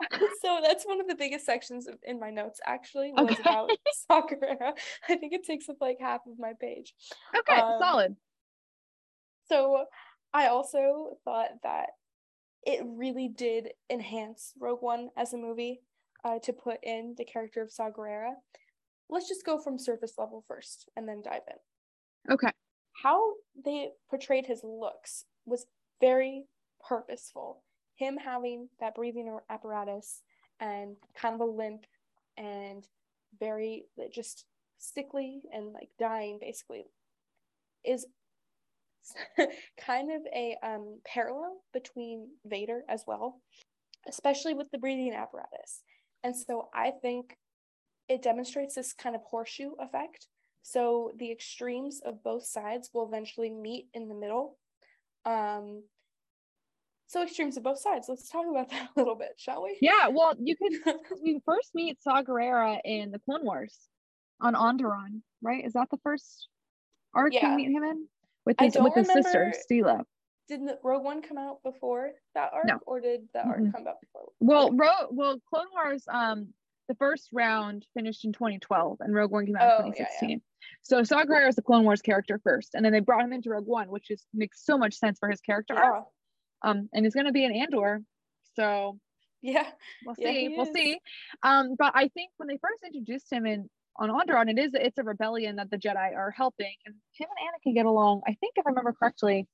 so 0.42 0.60
that's 0.62 0.84
one 0.84 1.00
of 1.00 1.06
the 1.06 1.14
biggest 1.14 1.46
sections 1.46 1.86
of, 1.86 1.94
in 2.02 2.18
my 2.18 2.30
notes 2.30 2.60
actually 2.66 3.12
was 3.12 3.30
Okay. 3.32 3.40
about 3.42 3.70
Saw 4.08 4.22
Gerrera. 4.26 4.72
I 5.08 5.16
think 5.16 5.32
it 5.32 5.44
takes 5.44 5.68
up 5.68 5.76
like 5.80 5.98
half 6.00 6.20
of 6.26 6.38
my 6.38 6.52
page. 6.60 6.94
Okay, 7.38 7.60
Um, 7.60 7.74
solid. 7.78 8.16
So 9.46 9.84
I 10.32 10.46
also 10.48 11.18
thought 11.24 11.50
that 11.62 11.90
it 12.66 12.80
really 12.84 13.28
did 13.28 13.68
enhance 13.90 14.52
Rogue 14.58 14.82
One 14.82 15.10
as 15.16 15.32
a 15.32 15.36
movie 15.36 15.82
uh, 16.24 16.38
to 16.40 16.52
put 16.52 16.78
in 16.82 17.14
the 17.16 17.24
character 17.24 17.62
of 17.62 17.70
Saw 17.70 17.90
Gerrera. 17.90 18.32
Let's 19.10 19.28
just 19.28 19.44
go 19.44 19.58
from 19.60 19.78
surface 19.78 20.14
level 20.18 20.44
first 20.48 20.88
and 20.96 21.06
then 21.06 21.22
dive 21.22 21.42
in. 21.48 22.32
Okay. 22.32 22.50
How 23.02 23.34
they 23.64 23.90
portrayed 24.08 24.46
his 24.46 24.62
looks 24.64 25.26
was 25.44 25.66
very 26.00 26.44
purposeful. 26.86 27.62
Him 27.96 28.16
having 28.16 28.68
that 28.80 28.94
breathing 28.94 29.36
apparatus 29.48 30.22
and 30.60 30.96
kind 31.14 31.34
of 31.34 31.40
a 31.40 31.44
limp 31.44 31.86
and 32.36 32.86
very 33.38 33.86
just 34.12 34.46
sickly 34.78 35.42
and 35.52 35.72
like 35.72 35.88
dying 35.98 36.38
basically 36.40 36.84
is 37.84 38.06
kind 39.80 40.10
of 40.10 40.22
a 40.34 40.56
um, 40.62 41.00
parallel 41.04 41.58
between 41.72 42.28
Vader 42.46 42.82
as 42.88 43.04
well, 43.06 43.40
especially 44.08 44.54
with 44.54 44.70
the 44.70 44.78
breathing 44.78 45.14
apparatus. 45.14 45.82
And 46.22 46.34
so 46.34 46.68
I 46.74 46.90
think 47.02 47.36
it 48.08 48.22
demonstrates 48.22 48.74
this 48.74 48.92
kind 48.92 49.14
of 49.14 49.22
horseshoe 49.22 49.72
effect. 49.78 50.26
So 50.62 51.12
the 51.18 51.30
extremes 51.30 52.00
of 52.04 52.24
both 52.24 52.44
sides 52.44 52.90
will 52.94 53.06
eventually 53.06 53.50
meet 53.50 53.88
in 53.92 54.08
the 54.08 54.14
middle. 54.14 54.56
Um, 55.24 55.82
so 57.06 57.22
extremes 57.22 57.56
of 57.56 57.62
both 57.62 57.78
sides. 57.78 58.06
Let's 58.08 58.28
talk 58.28 58.46
about 58.50 58.70
that 58.70 58.88
a 58.96 58.98
little 59.00 59.14
bit, 59.14 59.34
shall 59.36 59.62
we? 59.62 59.76
Yeah, 59.80 60.08
well, 60.08 60.34
you 60.38 60.56
could 60.56 60.72
we 61.22 61.40
first 61.44 61.70
meet 61.74 62.02
Saw 62.02 62.22
Gerrera 62.22 62.78
in 62.84 63.10
the 63.10 63.18
Clone 63.20 63.44
Wars 63.44 63.78
on 64.40 64.54
Onderon, 64.54 65.22
right? 65.42 65.64
Is 65.64 65.74
that 65.74 65.88
the 65.90 65.98
first 66.02 66.48
arc 67.14 67.32
Yeah. 67.32 67.50
you 67.50 67.56
meet 67.56 67.70
him 67.70 67.84
in 67.84 68.08
with 68.44 68.58
his 68.58 68.76
with 68.78 68.94
his 68.94 69.10
sister 69.12 69.52
Steela? 69.70 70.02
Did 70.48 70.66
the 70.66 70.78
Rogue 70.82 71.04
One 71.04 71.22
come 71.22 71.38
out 71.38 71.62
before 71.62 72.10
that 72.34 72.52
arc, 72.52 72.66
No. 72.66 72.78
or 72.86 73.00
did 73.00 73.22
that 73.32 73.46
arc 73.46 73.60
Mm-mm. 73.60 73.72
come 73.72 73.86
out 73.86 74.00
before? 74.00 74.28
Well, 74.40 74.72
Rogue, 74.72 75.08
well, 75.10 75.38
Clone 75.48 75.68
Wars, 75.72 76.04
um, 76.06 76.48
the 76.88 76.94
first 76.96 77.28
round 77.32 77.86
finished 77.94 78.24
in 78.24 78.32
2012, 78.32 78.98
and 79.00 79.14
Rogue 79.14 79.30
One 79.30 79.46
came 79.46 79.56
out 79.56 79.62
Oh, 79.80 79.86
in 79.86 79.92
yeah, 79.96 80.00
yeah. 80.00 80.04
2016. 80.20 80.42
So 80.82 81.02
Saw 81.02 81.24
Gerrera 81.24 81.48
is 81.48 81.56
the 81.56 81.62
Clone 81.62 81.84
Wars 81.84 82.02
character 82.02 82.40
first, 82.42 82.74
and 82.74 82.84
then 82.84 82.92
they 82.92 83.00
brought 83.00 83.24
him 83.24 83.32
into 83.32 83.50
Rogue 83.50 83.66
One, 83.66 83.88
which 83.90 84.10
is 84.10 84.24
makes 84.34 84.64
so 84.64 84.76
much 84.78 84.94
sense 84.94 85.18
for 85.18 85.28
his 85.30 85.40
character 85.40 85.74
arc. 85.74 86.04
Yeah. 86.64 86.70
Um, 86.70 86.88
and 86.92 87.04
he's 87.04 87.14
gonna 87.14 87.32
be 87.32 87.44
an 87.44 87.52
Andor, 87.52 88.02
so 88.56 88.98
Yeah. 89.42 89.70
we'll 90.06 90.14
see, 90.14 90.48
we'll 90.56 90.72
see. 90.72 90.98
Um, 91.42 91.74
but 91.78 91.92
I 91.94 92.08
think 92.08 92.30
when 92.38 92.48
they 92.48 92.56
first 92.58 92.82
introduced 92.84 93.30
him 93.32 93.44
in 93.46 93.68
on 93.96 94.08
Onderon, 94.10 94.50
it 94.50 94.58
is 94.58 94.72
it's 94.74 94.98
a 94.98 95.02
rebellion 95.04 95.56
that 95.56 95.70
the 95.70 95.78
Jedi 95.78 96.14
are 96.14 96.30
helping, 96.30 96.74
and 96.86 96.94
him 97.12 97.28
and 97.30 97.48
Anakin 97.48 97.74
get 97.74 97.86
along. 97.86 98.22
I 98.26 98.34
think 98.34 98.54
if 98.56 98.66
I 98.66 98.70
remember 98.70 98.92
correctly, 98.92 99.46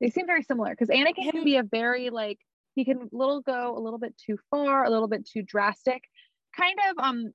they 0.00 0.10
seem 0.10 0.26
very 0.26 0.42
similar 0.42 0.70
because 0.70 0.88
Anakin 0.88 1.24
Him- 1.24 1.32
can 1.32 1.44
be 1.44 1.56
a 1.56 1.62
very 1.62 2.10
like 2.10 2.38
he 2.78 2.84
can 2.84 3.08
little 3.10 3.40
go 3.40 3.76
a 3.76 3.80
little 3.80 3.98
bit 3.98 4.14
too 4.16 4.38
far, 4.52 4.84
a 4.84 4.90
little 4.90 5.08
bit 5.08 5.26
too 5.26 5.42
drastic. 5.42 6.04
Kind 6.56 6.78
of 6.88 7.04
um 7.04 7.32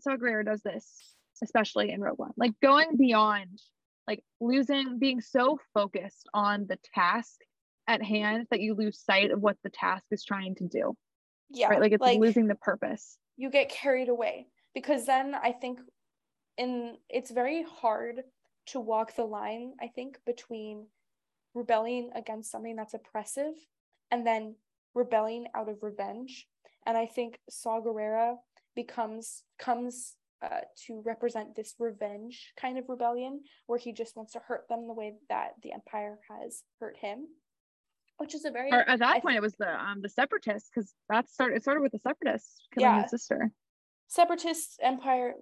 Saw 0.00 0.16
Gerrera 0.16 0.42
does 0.42 0.62
this, 0.62 1.14
especially 1.42 1.90
in 1.90 2.00
Rogue 2.00 2.18
One, 2.18 2.32
like 2.38 2.52
going 2.62 2.96
beyond, 2.96 3.60
like 4.08 4.22
losing, 4.40 4.98
being 4.98 5.20
so 5.20 5.58
focused 5.74 6.30
on 6.32 6.66
the 6.66 6.78
task 6.94 7.40
at 7.86 8.02
hand 8.02 8.46
that 8.50 8.60
you 8.60 8.74
lose 8.74 8.98
sight 8.98 9.30
of 9.32 9.42
what 9.42 9.58
the 9.62 9.68
task 9.68 10.04
is 10.10 10.24
trying 10.24 10.54
to 10.54 10.66
do. 10.66 10.94
Yeah. 11.50 11.68
Right. 11.68 11.80
Like 11.82 11.92
it's 11.92 12.00
like 12.00 12.18
losing 12.18 12.46
the 12.46 12.54
purpose. 12.54 13.18
you 13.36 13.50
get 13.50 13.68
carried 13.68 14.08
away 14.08 14.46
because 14.74 15.04
then 15.04 15.34
I 15.34 15.52
think 15.52 15.80
in 16.56 16.96
it's 17.10 17.30
very 17.30 17.64
hard 17.64 18.22
to 18.68 18.80
walk 18.80 19.14
the 19.14 19.24
line, 19.24 19.74
I 19.78 19.88
think, 19.88 20.20
between 20.24 20.86
rebelling 21.54 22.12
against 22.14 22.50
something 22.50 22.76
that's 22.76 22.94
oppressive 22.94 23.52
and 24.10 24.26
then 24.26 24.54
rebelling 24.94 25.46
out 25.54 25.68
of 25.68 25.78
revenge. 25.82 26.46
And 26.86 26.96
I 26.96 27.06
think 27.06 27.38
Saw 27.48 27.80
Gerrera 27.80 28.36
becomes 28.74 29.42
comes 29.58 30.14
uh, 30.42 30.60
to 30.86 31.02
represent 31.04 31.54
this 31.54 31.74
revenge 31.78 32.52
kind 32.58 32.78
of 32.78 32.84
rebellion 32.88 33.42
where 33.66 33.78
he 33.78 33.92
just 33.92 34.16
wants 34.16 34.32
to 34.32 34.38
hurt 34.38 34.66
them 34.68 34.86
the 34.86 34.94
way 34.94 35.14
that 35.28 35.50
the 35.62 35.72
Empire 35.72 36.18
has 36.30 36.62
hurt 36.80 36.96
him. 36.96 37.26
Which 38.16 38.34
is 38.34 38.44
a 38.44 38.50
very 38.50 38.70
Or 38.70 38.88
at 38.88 38.98
that 39.00 39.16
I 39.16 39.20
point, 39.20 39.36
it 39.36 39.42
was 39.42 39.54
the 39.56 39.68
um 39.68 40.00
the 40.02 40.08
separatists 40.08 40.70
because 40.74 40.94
that 41.08 41.28
started 41.28 41.56
it 41.56 41.62
started 41.62 41.80
with 41.82 41.92
the 41.92 41.98
separatists 41.98 42.66
killing 42.74 42.90
Yeah. 42.90 43.02
his 43.02 43.10
sister. 43.10 43.50
separatist 44.08 44.78
empire 44.82 45.34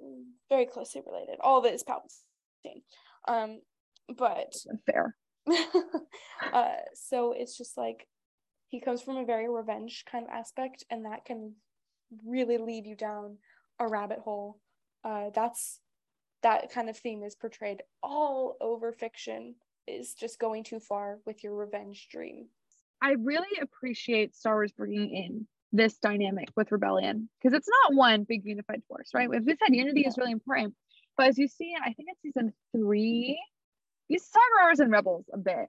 very 0.51 0.67
closely 0.67 1.01
related 1.07 1.37
all 1.41 1.59
of 1.59 1.65
it 1.65 1.75
is 1.75 1.83
palpatine 1.85 2.83
um 3.27 3.61
but 4.17 4.53
Fair. 4.87 5.17
uh 6.53 6.77
so 6.95 7.33
it's 7.33 7.57
just 7.57 7.77
like 7.79 8.07
he 8.69 8.81
comes 8.81 9.03
from 9.03 9.17
a 9.17 9.25
very 9.25 9.49
revenge 9.49 10.05
kind 10.11 10.25
of 10.25 10.31
aspect 10.31 10.85
and 10.91 11.05
that 11.05 11.25
can 11.25 11.55
really 12.27 12.59
lead 12.59 12.87
you 12.87 12.95
down 12.95 13.37
a 13.79 13.89
rabbit 13.89 14.19
hole. 14.19 14.59
Uh 15.05 15.31
that's 15.35 15.81
that 16.43 16.73
kind 16.73 16.89
of 16.89 16.97
theme 16.97 17.23
is 17.23 17.35
portrayed 17.35 17.83
all 18.03 18.57
over 18.61 18.93
fiction 18.93 19.55
is 19.87 20.15
just 20.15 20.39
going 20.39 20.63
too 20.63 20.81
far 20.81 21.19
with 21.27 21.43
your 21.43 21.55
revenge 21.55 22.09
dream. 22.11 22.47
I 23.01 23.13
really 23.13 23.59
appreciate 23.61 24.37
Star 24.37 24.55
Wars 24.55 24.73
bringing 24.73 25.15
in 25.15 25.47
this 25.73 25.99
dynamic 25.99 26.49
with 26.57 26.73
rebellion 26.73 27.29
because 27.41 27.57
it's 27.57 27.69
not 27.69 27.97
one 27.97 28.25
big 28.25 28.45
unified 28.45 28.83
force, 28.89 29.11
right? 29.15 29.29
If 29.31 29.45
we 29.45 29.57
said 29.57 29.75
unity 29.75 30.03
is 30.07 30.19
really 30.19 30.33
important, 30.33 30.75
but 31.17 31.29
as 31.29 31.39
you 31.39 31.49
see, 31.49 31.75
I 31.81 31.93
think 31.93 32.09
it's 32.11 32.23
season 32.23 32.53
three, 32.73 33.41
you 34.09 34.19
Star 34.19 34.43
Wars 34.63 34.81
and 34.81 34.91
Rebels 34.91 35.27
a 35.33 35.39
bit, 35.39 35.69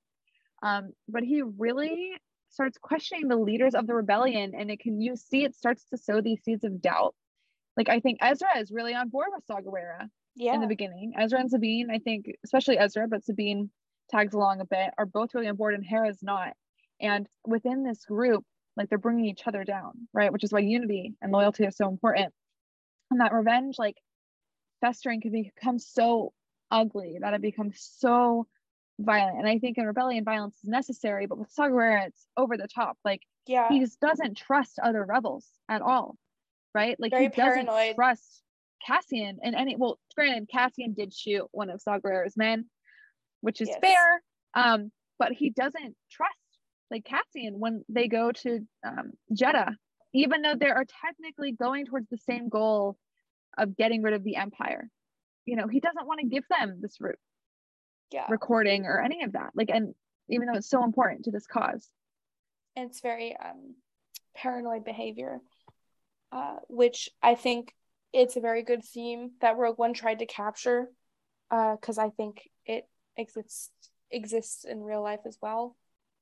um, 0.63 0.93
but 1.07 1.23
he 1.23 1.41
really 1.41 2.13
starts 2.49 2.77
questioning 2.77 3.27
the 3.27 3.37
leaders 3.37 3.75
of 3.75 3.87
the 3.87 3.93
rebellion, 3.93 4.53
and 4.55 4.71
it 4.71 4.79
can 4.79 4.99
you 5.01 5.15
see 5.15 5.43
it 5.43 5.55
starts 5.55 5.85
to 5.89 5.97
sow 5.97 6.21
these 6.21 6.41
seeds 6.43 6.63
of 6.63 6.81
doubt. 6.81 7.15
Like 7.77 7.89
I 7.89 7.99
think 7.99 8.19
Ezra 8.21 8.57
is 8.57 8.71
really 8.71 8.93
on 8.93 9.09
board 9.09 9.27
with 9.33 9.45
Saw 9.45 9.59
Gerrera 9.59 10.09
yeah 10.35 10.53
in 10.53 10.61
the 10.61 10.67
beginning. 10.67 11.13
Ezra 11.17 11.39
and 11.39 11.49
Sabine, 11.49 11.89
I 11.91 11.99
think, 11.99 12.25
especially 12.43 12.77
Ezra, 12.77 13.07
but 13.07 13.23
Sabine 13.23 13.69
tags 14.09 14.33
along 14.33 14.59
a 14.59 14.65
bit, 14.65 14.91
are 14.97 15.05
both 15.05 15.33
really 15.33 15.47
on 15.47 15.55
board, 15.55 15.75
and 15.75 15.85
Hera's 15.85 16.23
not. 16.23 16.53
And 16.99 17.27
within 17.45 17.83
this 17.83 18.03
group, 18.05 18.43
like 18.75 18.89
they're 18.89 18.97
bringing 18.97 19.25
each 19.25 19.45
other 19.45 19.63
down, 19.63 20.07
right? 20.13 20.31
Which 20.31 20.43
is 20.43 20.51
why 20.51 20.59
unity 20.59 21.13
and 21.21 21.31
loyalty 21.31 21.65
are 21.65 21.71
so 21.71 21.87
important. 21.87 22.33
And 23.11 23.21
that 23.21 23.33
revenge, 23.33 23.75
like 23.77 23.97
festering, 24.81 25.21
can 25.21 25.31
become 25.31 25.79
so 25.79 26.33
ugly 26.71 27.17
that 27.21 27.33
it 27.33 27.41
becomes 27.41 27.79
so 27.97 28.47
violent. 28.99 29.39
And 29.39 29.47
I 29.47 29.59
think 29.59 29.77
in 29.77 29.85
rebellion, 29.85 30.23
violence 30.23 30.55
is 30.63 30.69
necessary, 30.69 31.25
but 31.25 31.37
with 31.37 31.49
Saw 31.51 31.67
Gerrera, 31.67 32.07
it's 32.07 32.27
over 32.37 32.57
the 32.57 32.67
top. 32.67 32.97
Like 33.03 33.21
yeah 33.47 33.69
he 33.69 33.79
just 33.79 33.99
doesn't 33.99 34.37
trust 34.37 34.77
other 34.83 35.03
rebels 35.03 35.47
at 35.69 35.81
all, 35.81 36.15
right? 36.75 36.99
Like 36.99 37.11
Very 37.11 37.23
he 37.23 37.29
doesn't 37.29 37.65
paranoid. 37.67 37.95
trust 37.95 38.43
Cassian 38.85 39.39
and 39.43 39.55
any. 39.55 39.75
Well, 39.75 39.99
granted, 40.15 40.49
Cassian 40.51 40.93
did 40.93 41.13
shoot 41.13 41.47
one 41.51 41.69
of 41.69 41.81
Saw 41.81 41.97
Gerrera's 41.99 42.37
men, 42.37 42.65
which 43.41 43.61
is 43.61 43.69
Yes. 43.69 43.79
fair. 43.81 44.23
Um, 44.53 44.91
but 45.17 45.31
he 45.33 45.49
doesn't 45.49 45.95
trust 46.11 46.33
like 46.91 47.05
Cassian 47.05 47.59
when 47.59 47.83
they 47.89 48.07
go 48.07 48.31
to 48.31 48.59
um, 48.85 49.11
Jedha, 49.33 49.75
even 50.13 50.41
though 50.41 50.55
they 50.55 50.69
are 50.69 50.85
technically 51.05 51.51
going 51.51 51.85
towards 51.85 52.07
the 52.09 52.17
same 52.17 52.49
goal 52.49 52.97
of 53.57 53.75
getting 53.75 54.01
rid 54.01 54.13
of 54.13 54.23
the 54.23 54.37
Empire. 54.37 54.89
You 55.45 55.55
know, 55.55 55.67
he 55.67 55.79
doesn't 55.79 56.07
want 56.07 56.19
to 56.21 56.27
give 56.27 56.43
them 56.49 56.79
this 56.81 56.95
route 56.99 57.19
yeah 58.11 58.25
recording 58.29 58.85
or 58.85 59.01
any 59.01 59.23
of 59.23 59.33
that. 59.33 59.51
Like, 59.55 59.69
and 59.69 59.93
even 60.29 60.47
though 60.47 60.55
it's 60.55 60.69
so 60.69 60.83
important 60.83 61.25
to 61.25 61.31
this 61.31 61.47
cause. 61.47 61.89
it's 62.75 63.01
very 63.01 63.35
um, 63.37 63.75
paranoid 64.35 64.85
behavior, 64.85 65.39
uh, 66.31 66.57
which 66.67 67.09
I 67.21 67.35
think 67.35 67.73
it's 68.13 68.35
a 68.35 68.41
very 68.41 68.63
good 68.63 68.83
theme 68.83 69.31
that 69.41 69.57
Rogue 69.57 69.77
One 69.77 69.93
tried 69.93 70.19
to 70.19 70.25
capture, 70.25 70.89
uh, 71.51 71.75
because 71.75 71.97
I 71.97 72.09
think 72.09 72.49
it 72.65 72.87
exists 73.17 73.71
exists 74.11 74.65
in 74.65 74.81
real 74.81 75.03
life 75.03 75.21
as 75.25 75.37
well. 75.41 75.75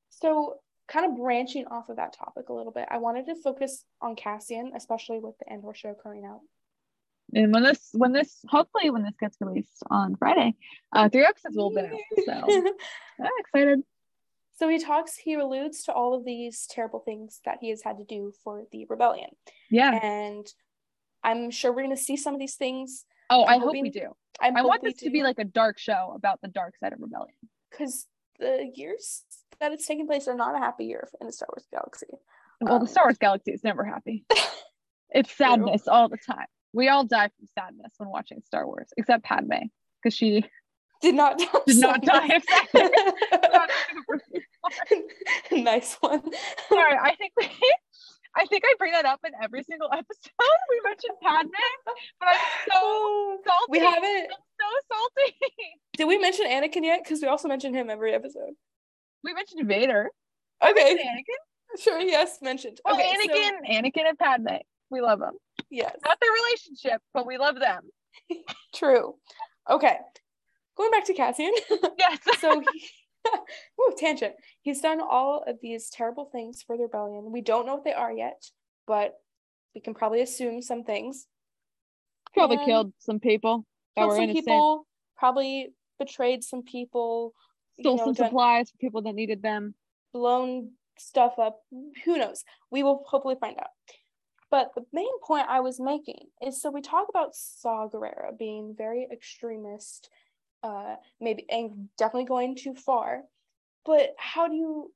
So, 0.09 0.55
kind 0.87 1.05
of 1.05 1.17
branching 1.17 1.65
off 1.67 1.89
of 1.89 1.97
that 1.97 2.13
topic 2.13 2.49
a 2.49 2.53
little 2.53 2.71
bit, 2.71 2.87
I 2.89 2.97
wanted 2.97 3.25
to 3.27 3.35
focus 3.35 3.83
on 4.01 4.15
Cassian, 4.15 4.71
especially 4.75 5.19
with 5.19 5.37
the 5.39 5.51
Andor 5.51 5.73
show 5.73 5.93
coming 6.01 6.25
out. 6.25 6.41
And 7.33 7.53
when 7.53 7.63
this, 7.63 7.89
when 7.93 8.13
this, 8.13 8.39
hopefully 8.47 8.89
when 8.89 9.03
this 9.03 9.15
gets 9.19 9.37
released 9.41 9.83
on 9.89 10.15
Friday, 10.15 10.55
uh, 10.93 11.09
three 11.09 11.25
episodes 11.25 11.55
will 11.57 11.75
have 11.75 11.89
been 12.25 12.31
out. 12.31 12.49
So 12.49 12.73
I'm 13.21 13.29
excited. 13.39 13.81
so 14.57 14.69
he 14.69 14.79
talks, 14.79 15.17
he 15.17 15.33
alludes 15.33 15.83
to 15.83 15.93
all 15.93 16.13
of 16.13 16.23
these 16.25 16.65
terrible 16.69 16.99
things 16.99 17.41
that 17.45 17.57
he 17.61 17.69
has 17.69 17.81
had 17.83 17.97
to 17.97 18.05
do 18.05 18.31
for 18.43 18.63
the 18.71 18.85
rebellion, 18.89 19.29
Yeah. 19.69 19.91
and 20.01 20.47
I'm 21.23 21.51
sure 21.51 21.71
we're 21.71 21.83
going 21.83 21.95
to 21.95 22.01
see 22.01 22.15
some 22.15 22.33
of 22.33 22.39
these 22.39 22.55
things. 22.55 23.03
Oh, 23.29 23.43
I'm 23.45 23.59
I 23.59 23.63
hope 23.63 23.73
we 23.73 23.89
do. 23.89 24.15
I'm 24.39 24.55
I 24.55 24.61
want 24.61 24.81
this 24.83 24.93
to 24.99 25.09
be 25.09 25.23
like 25.23 25.39
a 25.39 25.43
dark 25.43 25.79
show 25.79 26.13
about 26.15 26.39
the 26.41 26.47
dark 26.47 26.75
side 26.79 26.93
of 26.93 26.99
rebellion. 27.01 27.35
because 27.71 28.05
the 28.39 28.71
years 28.75 29.23
that 29.59 29.71
it's 29.73 29.85
taking 29.87 30.07
place 30.07 30.27
are 30.29 30.35
not 30.35 30.55
a 30.55 30.59
happy 30.59 30.85
year 30.85 31.07
in 31.19 31.27
the 31.27 31.33
Star 31.33 31.49
Wars 31.51 31.65
galaxy. 31.71 32.05
Well, 32.61 32.75
Um, 32.75 32.83
the 32.83 32.87
Star 32.89 33.05
Wars 33.05 33.17
galaxy 33.17 33.51
is 33.51 33.63
never 33.65 33.83
happy. 33.83 34.25
It's 35.09 35.31
sadness 35.31 35.87
all 35.87 36.09
the 36.09 36.17
time. 36.17 36.47
We 36.73 36.89
all 36.89 37.03
die 37.05 37.29
from 37.37 37.47
sadness 37.57 37.93
when 37.97 38.09
watching 38.09 38.41
Star 38.45 38.65
Wars, 38.65 38.89
except 38.97 39.23
Padme, 39.23 39.53
because 40.01 40.15
she 40.15 40.45
Did 41.01 41.15
not 41.15 41.37
die. 41.39 41.45
did 41.65 41.77
not 41.77 42.01
die 42.01 42.27
of 42.35 42.43
sadness. 42.43 42.91
nice 45.51 45.95
one. 45.99 46.21
Sorry, 46.69 46.97
I 47.01 47.15
think 47.15 47.33
we, 47.37 47.45
I 48.35 48.45
think 48.45 48.63
I 48.65 48.73
bring 48.77 48.91
that 48.91 49.05
up 49.05 49.19
in 49.25 49.31
every 49.41 49.63
single 49.63 49.89
episode. 49.91 50.31
We 50.69 50.81
mentioned 50.83 51.13
Padme, 51.23 51.49
but 52.19 52.29
I'm 52.29 52.35
so 52.71 53.37
salty. 53.47 53.71
we 53.71 53.79
haven't. 53.79 54.03
I'm 54.05 54.29
so 54.59 54.95
salty. 54.95 55.35
Did 55.97 56.07
we 56.07 56.17
mention 56.17 56.45
Anakin 56.47 56.83
yet? 56.83 57.03
Because 57.03 57.21
we 57.21 57.27
also 57.27 57.47
mention 57.47 57.73
him 57.73 57.89
every 57.89 58.13
episode. 58.13 58.53
We 59.23 59.33
mentioned 59.33 59.67
Vader. 59.67 60.09
Okay, 60.63 60.95
Anakin. 60.95 61.81
sure. 61.81 61.99
Yes, 61.99 62.37
mentioned. 62.41 62.79
Well, 62.85 62.95
okay, 62.95 63.13
so- 63.25 63.33
Anakin, 63.33 63.51
Anakin 63.71 64.09
and 64.09 64.19
Padme. 64.19 64.55
We 64.89 65.01
love 65.01 65.19
them. 65.19 65.33
yes, 65.69 65.95
Not 66.05 66.17
their 66.21 66.31
relationship, 66.31 67.01
but 67.13 67.25
we 67.27 67.37
love 67.37 67.59
them. 67.59 67.83
true. 68.75 69.15
Okay, 69.69 69.97
going 70.77 70.91
back 70.91 71.05
to 71.05 71.13
Cassian. 71.13 71.51
Yes. 71.99 72.19
so 72.39 72.59
he, 72.61 72.87
Ooh, 73.81 73.93
tangent. 73.97 74.35
He's 74.61 74.79
done 74.81 75.01
all 75.01 75.43
of 75.45 75.57
these 75.61 75.89
terrible 75.89 76.25
things 76.31 76.63
for 76.63 76.77
the 76.77 76.83
rebellion. 76.83 77.31
We 77.31 77.41
don't 77.41 77.65
know 77.65 77.75
what 77.75 77.83
they 77.83 77.93
are 77.93 78.11
yet, 78.11 78.41
but 78.85 79.15
we 79.75 79.81
can 79.81 79.93
probably 79.93 80.21
assume 80.21 80.61
some 80.61 80.83
things. 80.83 81.27
Probably 82.33 82.57
And 82.57 82.65
killed 82.65 82.93
some 82.99 83.19
people 83.19 83.65
that 83.95 84.01
killed 84.03 84.09
were 84.09 84.15
some 84.15 84.23
innocent. 84.25 84.45
people, 84.45 84.87
probably 85.17 85.73
betrayed 85.99 86.43
some 86.43 86.63
people, 86.63 87.33
Stole 87.79 87.93
you 87.93 87.97
know, 87.97 88.05
some 88.05 88.13
done- 88.13 88.27
supplies 88.27 88.69
for 88.71 88.77
people 88.77 89.01
that 89.01 89.15
needed 89.15 89.41
them. 89.41 89.73
blown 90.13 90.71
stuff 90.97 91.37
up. 91.39 91.59
Who 92.05 92.17
knows? 92.17 92.43
We 92.71 92.83
will 92.83 93.03
hopefully 93.07 93.35
find 93.39 93.57
out. 93.59 93.69
But 94.49 94.71
the 94.75 94.85
main 94.93 95.19
point 95.23 95.47
I 95.49 95.59
was 95.59 95.79
making 95.79 96.27
is 96.45 96.61
so 96.61 96.71
we 96.71 96.81
talk 96.81 97.07
about 97.09 97.35
Saw 97.35 97.89
Gerrera 97.89 98.37
being 98.37 98.75
very 98.77 99.07
extremist, 99.11 100.09
uh, 100.63 100.95
maybe 101.19 101.45
and 101.49 101.89
definitely 101.97 102.25
going 102.25 102.55
too 102.55 102.73
far. 102.73 103.23
But 103.85 104.15
how 104.17 104.47
do 104.47 104.55
you 104.55 104.91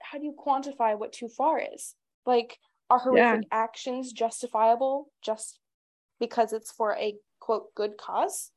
how 0.00 0.18
do 0.18 0.24
you 0.24 0.34
quantify 0.38 0.96
what 0.96 1.12
too 1.12 1.28
far 1.28 1.60
is? 1.60 1.94
Like, 2.24 2.58
are 2.88 2.98
horrific 2.98 3.46
yeah. 3.50 3.58
actions 3.58 4.12
justifiable 4.12 5.10
just 5.22 5.58
because 6.20 6.52
it's 6.52 6.70
for 6.70 6.94
a 6.96 7.16
quote 7.40 7.74
good 7.74 7.96
cause? 7.98 8.50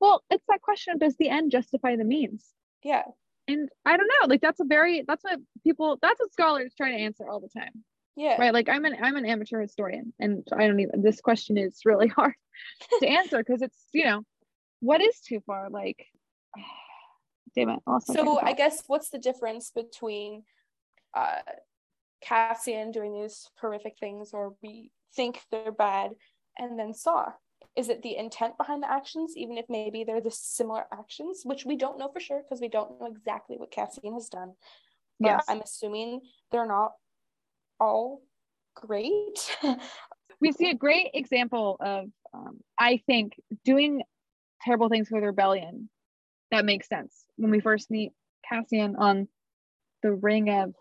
Well, 0.00 0.24
it's 0.30 0.44
that 0.48 0.62
question 0.62 0.94
of 0.94 1.00
does 1.00 1.16
the 1.16 1.28
end 1.28 1.52
justify 1.52 1.94
the 1.94 2.04
means? 2.04 2.44
Yeah. 2.82 3.04
And 3.46 3.68
I 3.86 3.96
don't 3.96 4.08
know, 4.20 4.28
like 4.28 4.40
that's 4.40 4.60
a 4.60 4.64
very 4.64 5.04
that's 5.06 5.22
what 5.22 5.38
people 5.62 5.98
that's 6.02 6.18
what 6.18 6.32
scholars 6.32 6.74
try 6.76 6.90
to 6.90 6.96
answer 6.96 7.28
all 7.28 7.40
the 7.40 7.48
time. 7.48 7.84
Yeah. 8.16 8.36
Right. 8.38 8.52
Like 8.52 8.68
I'm 8.68 8.84
an 8.84 8.96
I'm 9.00 9.16
an 9.16 9.26
amateur 9.26 9.60
historian 9.60 10.12
and 10.20 10.46
I 10.52 10.66
don't 10.66 10.80
even 10.80 11.02
this 11.02 11.20
question 11.20 11.56
is 11.56 11.80
really 11.84 12.08
hard 12.16 12.34
to 13.00 13.06
answer 13.06 13.38
because 13.38 13.62
it's, 13.62 13.86
you 13.92 14.04
know, 14.04 14.22
what 14.80 15.00
is 15.00 15.20
too 15.20 15.40
far? 15.46 15.70
Like 15.70 16.06
damn 17.54 17.70
it. 17.70 17.80
So 18.04 18.38
I 18.40 18.52
guess 18.52 18.82
what's 18.86 19.10
the 19.10 19.18
difference 19.18 19.70
between 19.74 20.44
uh 21.14 21.40
Cassian 22.22 22.92
doing 22.92 23.20
these 23.20 23.48
horrific 23.60 23.94
things 23.98 24.30
or 24.32 24.54
we 24.62 24.90
think 25.16 25.40
they're 25.50 25.72
bad 25.72 26.12
and 26.58 26.78
then 26.78 26.94
Saw? 26.94 27.32
Is 27.74 27.88
it 27.88 28.02
the 28.02 28.16
intent 28.16 28.58
behind 28.58 28.82
the 28.82 28.90
actions, 28.90 29.32
even 29.36 29.56
if 29.56 29.64
maybe 29.70 30.04
they're 30.04 30.20
the 30.20 30.30
similar 30.30 30.84
actions, 30.92 31.40
which 31.44 31.64
we 31.64 31.76
don't 31.76 31.98
know 31.98 32.10
for 32.12 32.20
sure 32.20 32.42
because 32.42 32.60
we 32.60 32.68
don't 32.68 33.00
know 33.00 33.06
exactly 33.06 33.56
what 33.56 33.70
Cassian 33.70 34.12
has 34.12 34.28
done. 34.28 34.52
But 35.18 35.28
yes. 35.28 35.44
I'm 35.48 35.62
assuming 35.62 36.20
they're 36.50 36.66
not 36.66 36.92
all 37.82 38.22
great. 38.76 39.56
we 40.40 40.52
see 40.52 40.70
a 40.70 40.74
great 40.74 41.10
example 41.14 41.76
of, 41.80 42.06
um, 42.32 42.60
I 42.78 43.02
think, 43.06 43.34
doing 43.64 44.02
terrible 44.62 44.88
things 44.88 45.08
the 45.08 45.20
rebellion. 45.20 45.90
That 46.52 46.64
makes 46.64 46.88
sense 46.88 47.24
when 47.36 47.50
we 47.50 47.60
first 47.60 47.90
meet 47.90 48.12
Cassian 48.48 48.94
on 48.96 49.26
the 50.02 50.12
ring 50.12 50.48
of 50.48 50.74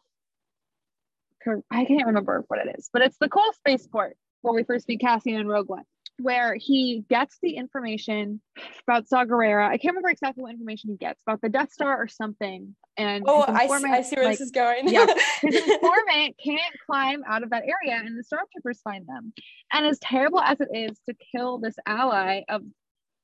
I 1.71 1.85
can't 1.85 2.05
remember 2.05 2.43
what 2.49 2.59
it 2.59 2.75
is, 2.77 2.89
but 2.93 3.01
it's 3.01 3.17
the 3.19 3.29
cool 3.29 3.51
spaceport 3.53 4.15
where 4.41 4.53
we 4.53 4.63
first 4.63 4.87
meet 4.87 4.99
Cassian 4.99 5.39
in 5.39 5.47
Rogue 5.47 5.69
One 5.69 5.85
where 6.21 6.55
he 6.55 7.03
gets 7.09 7.37
the 7.41 7.55
information 7.55 8.41
about 8.87 9.07
Saw 9.07 9.25
Gerrera. 9.25 9.65
I 9.65 9.77
can't 9.77 9.93
remember 9.93 10.09
exactly 10.09 10.43
what 10.43 10.51
information 10.51 10.91
he 10.91 10.97
gets 10.97 11.21
about 11.25 11.41
the 11.41 11.49
Death 11.49 11.71
Star 11.71 12.01
or 12.01 12.07
something. 12.07 12.75
And 12.97 13.23
oh, 13.27 13.45
I 13.47 13.67
see, 13.67 13.85
I 13.85 14.01
see 14.01 14.15
where 14.15 14.25
like, 14.25 14.37
this 14.37 14.47
is 14.47 14.51
going. 14.51 14.89
yeah, 14.89 15.05
his 15.41 15.55
informant 15.55 16.35
can't 16.43 16.75
climb 16.85 17.23
out 17.27 17.43
of 17.43 17.49
that 17.51 17.63
area, 17.63 17.99
and 17.99 18.17
the 18.17 18.23
stormtroopers 18.23 18.79
find 18.83 19.07
them. 19.07 19.33
And 19.71 19.85
as 19.85 19.99
terrible 19.99 20.41
as 20.41 20.59
it 20.59 20.69
is 20.73 20.99
to 21.09 21.15
kill 21.35 21.57
this 21.59 21.75
ally 21.85 22.41
of 22.49 22.61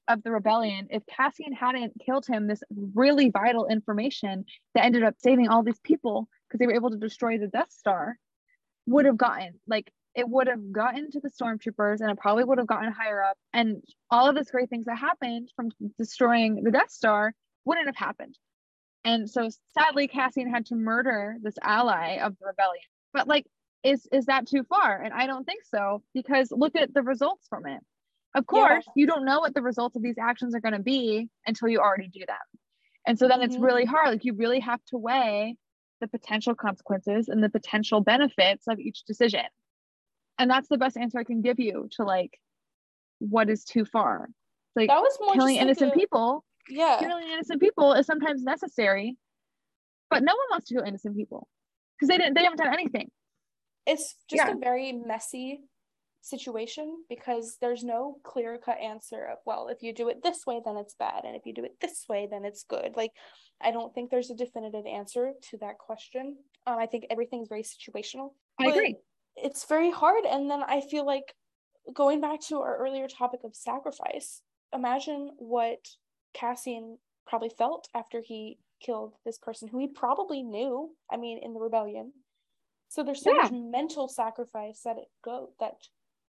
of 0.08 0.24
the 0.24 0.32
rebellion, 0.32 0.88
if 0.90 1.04
Cassian 1.06 1.52
hadn't 1.52 1.94
killed 2.06 2.26
him, 2.26 2.48
this 2.48 2.64
really 2.96 3.30
vital 3.30 3.68
information 3.68 4.46
that 4.74 4.86
ended 4.86 5.04
up 5.04 5.16
saving 5.18 5.50
all 5.50 5.64
these 5.64 5.80
people 5.84 6.30
because 6.48 6.60
they 6.60 6.68
were 6.68 6.76
able 6.76 6.92
to 6.92 6.98
destroy 6.98 7.38
the 7.38 7.48
Death 7.48 7.72
Star 7.72 8.18
would 8.86 9.06
have 9.06 9.18
gotten 9.18 9.60
like 9.68 9.92
it 10.18 10.28
would 10.28 10.48
have 10.48 10.72
gotten 10.72 11.12
to 11.12 11.20
the 11.20 11.30
stormtroopers 11.30 12.02
and 12.02 12.10
it 12.10 12.18
probably 12.18 12.44
would 12.44 12.58
have 12.58 12.66
gotten 12.66 12.92
higher 12.92 13.24
up. 13.24 13.38
And 13.54 13.84
all 14.10 14.28
of 14.28 14.36
this 14.36 14.50
great 14.50 14.68
things 14.68 14.86
that 14.86 14.98
happened 14.98 15.52
from 15.56 15.70
destroying 16.00 16.64
the 16.64 16.72
Death 16.72 16.90
Star 16.90 17.34
wouldn't 17.66 17.86
have 17.86 17.96
happened. 17.96 18.36
And 19.06 19.30
so 19.30 19.48
sadly, 19.78 20.08
Cassian 20.08 20.50
had 20.50 20.66
to 20.66 20.76
murder 20.76 21.38
this 21.44 21.54
ally 21.62 22.18
of 22.18 22.36
the 22.40 22.48
rebellion. 22.48 22.84
But 23.14 23.28
like, 23.28 23.46
is 23.84 24.08
is 24.12 24.26
that 24.26 24.48
too 24.48 24.64
far? 24.64 25.00
And 25.00 25.14
I 25.14 25.28
don't 25.28 25.46
think 25.46 25.64
so, 25.64 26.02
because 26.16 26.52
look 26.52 26.76
at 26.76 26.96
the 26.96 27.04
results 27.04 27.46
from 27.48 27.68
it. 27.68 27.80
Of 28.34 28.48
course, 28.48 28.86
yeah. 28.88 28.94
you 28.96 29.06
don't 29.06 29.24
know 29.24 29.40
what 29.40 29.54
the 29.54 29.62
results 29.62 29.96
of 29.96 30.02
these 30.02 30.18
actions 30.20 30.56
are 30.56 30.60
going 30.60 30.74
to 30.74 30.80
be 30.80 31.30
until 31.46 31.70
you 31.70 31.80
already 31.80 32.08
do 32.08 32.22
them. 32.28 32.38
And 33.06 33.20
so 33.20 33.28
then 33.28 33.40
mm-hmm. 33.40 33.52
it's 33.52 33.58
really 33.58 33.86
hard. 33.86 34.10
Like 34.10 34.26
you 34.26 34.34
really 34.34 34.62
have 34.62 34.84
to 34.90 34.98
weigh 34.98 35.56
the 36.02 36.08
potential 36.08 36.56
consequences 36.56 37.30
and 37.30 37.44
the 37.44 37.50
potential 37.50 38.02
benefits 38.02 38.68
of 38.68 38.80
each 38.80 39.04
decision 39.06 39.46
and 40.38 40.50
that's 40.50 40.68
the 40.68 40.78
best 40.78 40.98
answer 40.98 41.20
I 41.20 41.24
can 41.24 41.42
give 41.42 41.60
you 41.60 41.88
to 41.94 42.04
like 42.04 42.40
what 43.20 43.50
is 43.50 43.64
too 43.64 43.86
far. 43.86 44.30
Like 44.76 44.90
that 44.90 45.00
was 45.00 45.18
more 45.20 45.34
killing 45.34 45.56
innocent 45.56 45.90
like 45.90 45.98
a, 45.98 46.00
people. 46.00 46.46
Yeah, 46.70 46.98
killing 47.00 47.28
innocent 47.28 47.62
people 47.62 47.94
is 47.94 48.06
sometimes 48.06 48.44
necessary, 48.44 49.18
but 50.10 50.24
no 50.24 50.34
one 50.34 50.46
wants 50.52 50.68
to 50.68 50.76
kill 50.76 50.84
innocent 50.84 51.16
people 51.16 51.48
because 51.96 52.10
they 52.10 52.18
didn't. 52.18 52.36
They 52.36 52.44
haven't 52.44 52.60
done 52.60 52.74
anything. 52.74 53.10
It's 53.86 54.16
just 54.30 54.46
yeah. 54.46 54.54
a 54.54 54.58
very 54.58 54.92
messy 54.92 55.62
situation 56.22 56.98
because 57.10 57.58
there's 57.62 57.84
no 57.84 58.18
clear 58.24 58.58
cut 58.58 58.78
answer 58.80 59.26
of 59.32 59.38
well 59.46 59.70
if 59.70 59.82
you 59.82 59.94
do 59.94 60.10
it 60.10 60.22
this 60.24 60.46
way 60.46 60.60
then 60.66 60.76
it's 60.76 60.96
bad 60.96 61.24
and 61.24 61.36
if 61.36 61.46
you 61.46 61.54
do 61.54 61.64
it 61.64 61.76
this 61.80 62.06
way 62.10 62.28
then 62.30 62.44
it's 62.44 62.66
good 62.68 62.92
like 62.98 63.12
i 63.62 63.72
don't 63.72 63.94
think 63.94 64.10
there's 64.10 64.30
a 64.30 64.36
definitive 64.36 64.86
answer 64.86 65.32
to 65.42 65.58
that 65.58 65.78
question 65.78 66.36
um, 66.66 66.78
i 66.80 66.86
think 66.86 67.06
everything's 67.10 67.48
very 67.48 67.64
situational 67.64 68.32
i 68.60 68.66
agree 68.66 68.98
it's 69.38 69.66
very 69.66 69.92
hard. 69.92 70.26
And 70.26 70.50
then 70.50 70.64
I 70.64 70.82
feel 70.82 71.06
like 71.06 71.36
going 71.94 72.22
back 72.22 72.42
to 72.48 72.58
our 72.60 72.78
earlier 72.78 73.08
topic 73.08 73.42
of 73.44 73.56
sacrifice, 73.56 74.42
imagine 74.74 75.32
what 75.38 75.80
Cassian 76.34 76.98
probably 77.26 77.50
felt 77.50 77.88
after 77.96 78.22
he 78.22 78.58
killed 78.82 79.14
this 79.26 79.38
person 79.38 79.68
who 79.68 79.80
he 79.80 79.88
probably 79.88 80.44
knew. 80.44 80.92
I 81.12 81.18
mean, 81.18 81.40
in 81.42 81.54
the 81.54 81.60
rebellion. 81.60 82.14
So 82.90 83.04
there's 83.04 83.24
so 83.24 83.34
yeah. 83.34 83.44
much 83.44 83.52
mental 83.52 84.08
sacrifice 84.08 84.82
that 84.86 84.98
it 84.98 85.08
go 85.24 85.50
that 85.60 85.76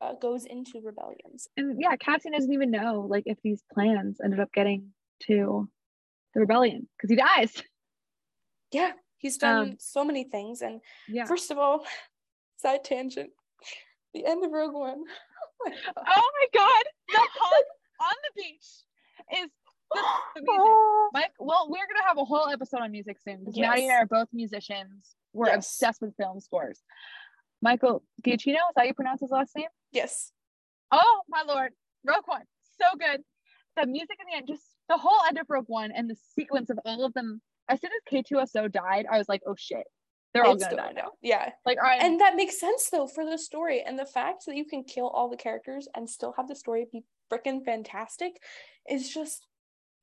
uh, 0.02 0.14
goes 0.14 0.46
into 0.46 0.82
rebellions. 0.84 1.48
And 1.56 1.80
yeah, 1.80 1.96
Cassian 1.96 2.32
doesn't 2.32 2.52
even 2.52 2.72
know 2.72 3.08
like 3.10 3.24
if 3.26 3.38
these 3.44 3.64
plans 3.74 4.20
ended 4.24 4.40
up 4.40 4.52
getting 4.54 4.92
to 5.24 5.70
the 6.34 6.40
rebellion 6.40 6.88
because 6.98 7.10
he 7.10 7.16
dies. 7.16 7.64
Yeah, 8.72 8.92
he's 9.18 9.38
done 9.38 9.70
um, 9.70 9.76
so 9.80 10.04
many 10.04 10.24
things. 10.24 10.62
And 10.62 10.82
yeah. 11.08 11.26
first 11.26 11.52
of 11.52 11.58
all, 11.58 11.86
side 12.58 12.84
tangent. 12.84 13.30
The 14.14 14.26
end 14.26 14.44
of 14.44 14.52
Rogue 14.52 14.74
One. 14.74 15.04
Oh 15.60 15.66
my 15.66 15.74
god, 15.74 16.06
oh 16.16 16.32
my 16.40 16.48
god. 16.54 16.84
the 17.10 17.18
hug 17.18 17.64
on 18.00 18.16
the 18.24 18.42
beach 18.42 18.68
is 19.42 19.50
the, 19.92 20.02
the 20.36 20.42
music. 20.44 20.72
Mike, 21.14 21.32
well, 21.40 21.68
we're 21.68 21.88
gonna 21.92 22.08
have 22.08 22.20
a 22.20 22.26
whole 22.26 22.48
episode 22.48 22.82
on 22.82 22.92
music 22.92 23.18
soon 23.20 23.40
because 23.40 23.58
yes. 23.58 23.68
Maddie 23.68 23.88
and 23.88 23.92
I 23.94 23.96
are 23.96 24.06
both 24.06 24.28
musicians. 24.32 25.16
We're 25.34 25.48
yes. 25.48 25.56
obsessed 25.56 26.02
with 26.02 26.16
film 26.16 26.40
scores. 26.40 26.84
Michael 27.62 28.04
Giacchino, 28.24 28.54
is 28.54 28.76
that 28.76 28.86
you 28.86 28.94
pronounce 28.94 29.22
his 29.22 29.32
last 29.32 29.56
name? 29.56 29.68
Yes. 29.92 30.32
Oh 30.92 31.22
my 31.28 31.42
lord, 31.42 31.72
Rogue 32.06 32.24
One, 32.26 32.44
so 32.80 32.86
good. 33.00 33.22
The 33.78 33.88
music 33.88 34.18
in 34.20 34.28
the 34.32 34.38
end, 34.38 34.48
just 34.48 34.64
the 34.90 34.98
whole 34.98 35.20
end 35.28 35.40
of 35.40 35.48
Rogue 35.50 35.66
One 35.68 35.92
and 35.92 36.08
the 36.08 36.18
sequence 36.36 36.70
of 36.70 36.80
all 36.86 37.04
of 37.04 37.14
them. 37.14 37.42
As 37.68 37.82
soon 37.82 37.90
as 37.92 38.24
K2SO 38.24 38.72
died, 38.72 39.08
I 39.12 39.18
was 39.18 39.28
like, 39.28 39.42
oh 39.48 39.56
shit, 39.58 39.86
they're 40.38 40.46
all 40.46 40.56
gonna 40.56 40.76
die 40.76 40.92
now. 40.96 41.12
Yeah. 41.22 41.50
Like, 41.66 41.78
all 41.78 41.90
right. 41.90 42.02
And 42.02 42.20
that 42.22 42.36
makes 42.36 42.60
sense 42.60 42.90
though 42.90 43.08
for 43.08 43.26
the 43.26 43.38
story. 43.38 43.84
And 43.86 43.98
the 43.98 44.06
fact 44.06 44.46
that 44.46 44.56
you 44.56 44.66
can 44.66 44.84
kill 44.84 45.08
all 45.08 45.30
the 45.30 45.38
characters 45.38 45.88
and 45.96 46.10
still 46.10 46.34
have 46.38 46.48
the 46.48 46.56
story 46.56 46.88
be 46.92 47.04
freaking 47.32 47.64
fantastic 47.64 48.34
is 48.90 49.10
just 49.10 49.46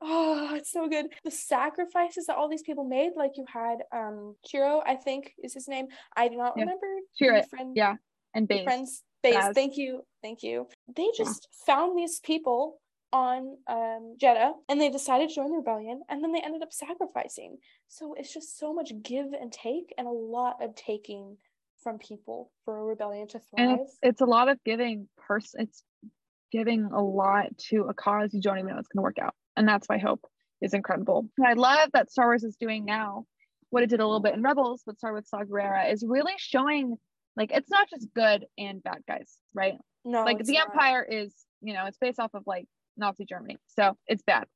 oh, 0.02 0.54
it's 0.54 0.72
so 0.72 0.88
good. 0.88 1.06
The 1.24 1.30
sacrifices 1.30 2.26
that 2.26 2.36
all 2.36 2.48
these 2.48 2.62
people 2.62 2.84
made, 2.84 3.12
like 3.16 3.32
you 3.36 3.44
had 3.52 3.78
um 3.92 4.36
Chiro, 4.46 4.82
I 4.84 4.96
think 4.96 5.32
is 5.42 5.54
his 5.54 5.68
name. 5.68 5.86
I 6.16 6.28
do 6.28 6.36
not 6.36 6.54
yeah. 6.56 6.64
remember. 6.64 6.86
Chiro. 7.20 7.48
Friend, 7.48 7.72
yeah. 7.74 7.94
And 8.34 8.48
Baze. 8.48 8.64
Friends 8.64 9.02
Baze. 9.22 9.54
Thank 9.54 9.76
you. 9.76 10.02
Thank 10.22 10.42
you. 10.42 10.66
They 10.94 11.08
just 11.16 11.48
yeah. 11.50 11.74
found 11.74 11.98
these 11.98 12.20
people 12.20 12.80
on 13.14 13.56
um, 13.70 14.16
Jedha 14.20 14.54
and 14.68 14.80
they 14.80 14.90
decided 14.90 15.28
to 15.28 15.34
join 15.36 15.52
the 15.52 15.58
rebellion 15.58 16.02
and 16.08 16.22
then 16.22 16.32
they 16.32 16.40
ended 16.40 16.62
up 16.62 16.72
sacrificing. 16.72 17.58
So 17.86 18.14
it's 18.18 18.34
just 18.34 18.58
so 18.58 18.74
much 18.74 18.92
give 19.04 19.26
and 19.40 19.52
take 19.52 19.94
and 19.96 20.08
a 20.08 20.10
lot 20.10 20.56
of 20.60 20.74
taking 20.74 21.36
from 21.80 21.98
people 21.98 22.50
for 22.64 22.76
a 22.76 22.82
rebellion 22.82 23.28
to 23.28 23.38
thrive. 23.38 23.70
And 23.70 23.80
it's, 23.80 23.98
it's 24.02 24.20
a 24.20 24.24
lot 24.26 24.48
of 24.48 24.58
giving 24.64 25.06
person 25.16 25.60
it's 25.60 25.84
giving 26.50 26.86
a 26.92 27.00
lot 27.00 27.56
to 27.70 27.82
a 27.88 27.94
cause 27.94 28.34
you 28.34 28.40
don't 28.40 28.58
even 28.58 28.70
know 28.70 28.78
it's 28.78 28.88
going 28.88 28.98
to 28.98 29.02
work 29.02 29.18
out. 29.20 29.34
And 29.56 29.68
that's 29.68 29.88
why 29.88 29.98
hope 29.98 30.26
is 30.60 30.74
incredible. 30.74 31.28
And 31.38 31.46
I 31.46 31.52
love 31.52 31.90
that 31.92 32.10
Star 32.10 32.26
Wars 32.26 32.42
is 32.42 32.56
doing 32.56 32.84
now 32.84 33.26
what 33.70 33.84
it 33.84 33.90
did 33.90 34.00
a 34.00 34.06
little 34.06 34.20
bit 34.20 34.34
in 34.34 34.42
Rebels 34.42 34.82
but 34.84 34.98
Star 34.98 35.12
with 35.12 35.28
Saw 35.28 35.44
Gerrera 35.44 35.92
is 35.92 36.04
really 36.04 36.34
showing 36.38 36.96
like 37.36 37.52
it's 37.52 37.70
not 37.70 37.88
just 37.88 38.08
good 38.12 38.46
and 38.58 38.82
bad 38.82 38.98
guys, 39.06 39.36
right? 39.54 39.74
No, 40.04 40.24
like 40.24 40.42
the 40.44 40.54
not. 40.54 40.70
Empire 40.70 41.06
is, 41.08 41.32
you 41.60 41.74
know, 41.74 41.86
it's 41.86 41.98
based 41.98 42.18
off 42.18 42.34
of 42.34 42.42
like 42.46 42.66
Nazi 42.96 43.24
Germany. 43.24 43.58
So 43.66 43.96
it's 44.06 44.22
bad. 44.22 44.46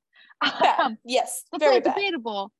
bad. 0.40 0.79
Um, 0.79 0.98
yes, 1.05 1.44
very 1.59 1.81
bad. 1.81 1.94
debatable. 1.94 2.53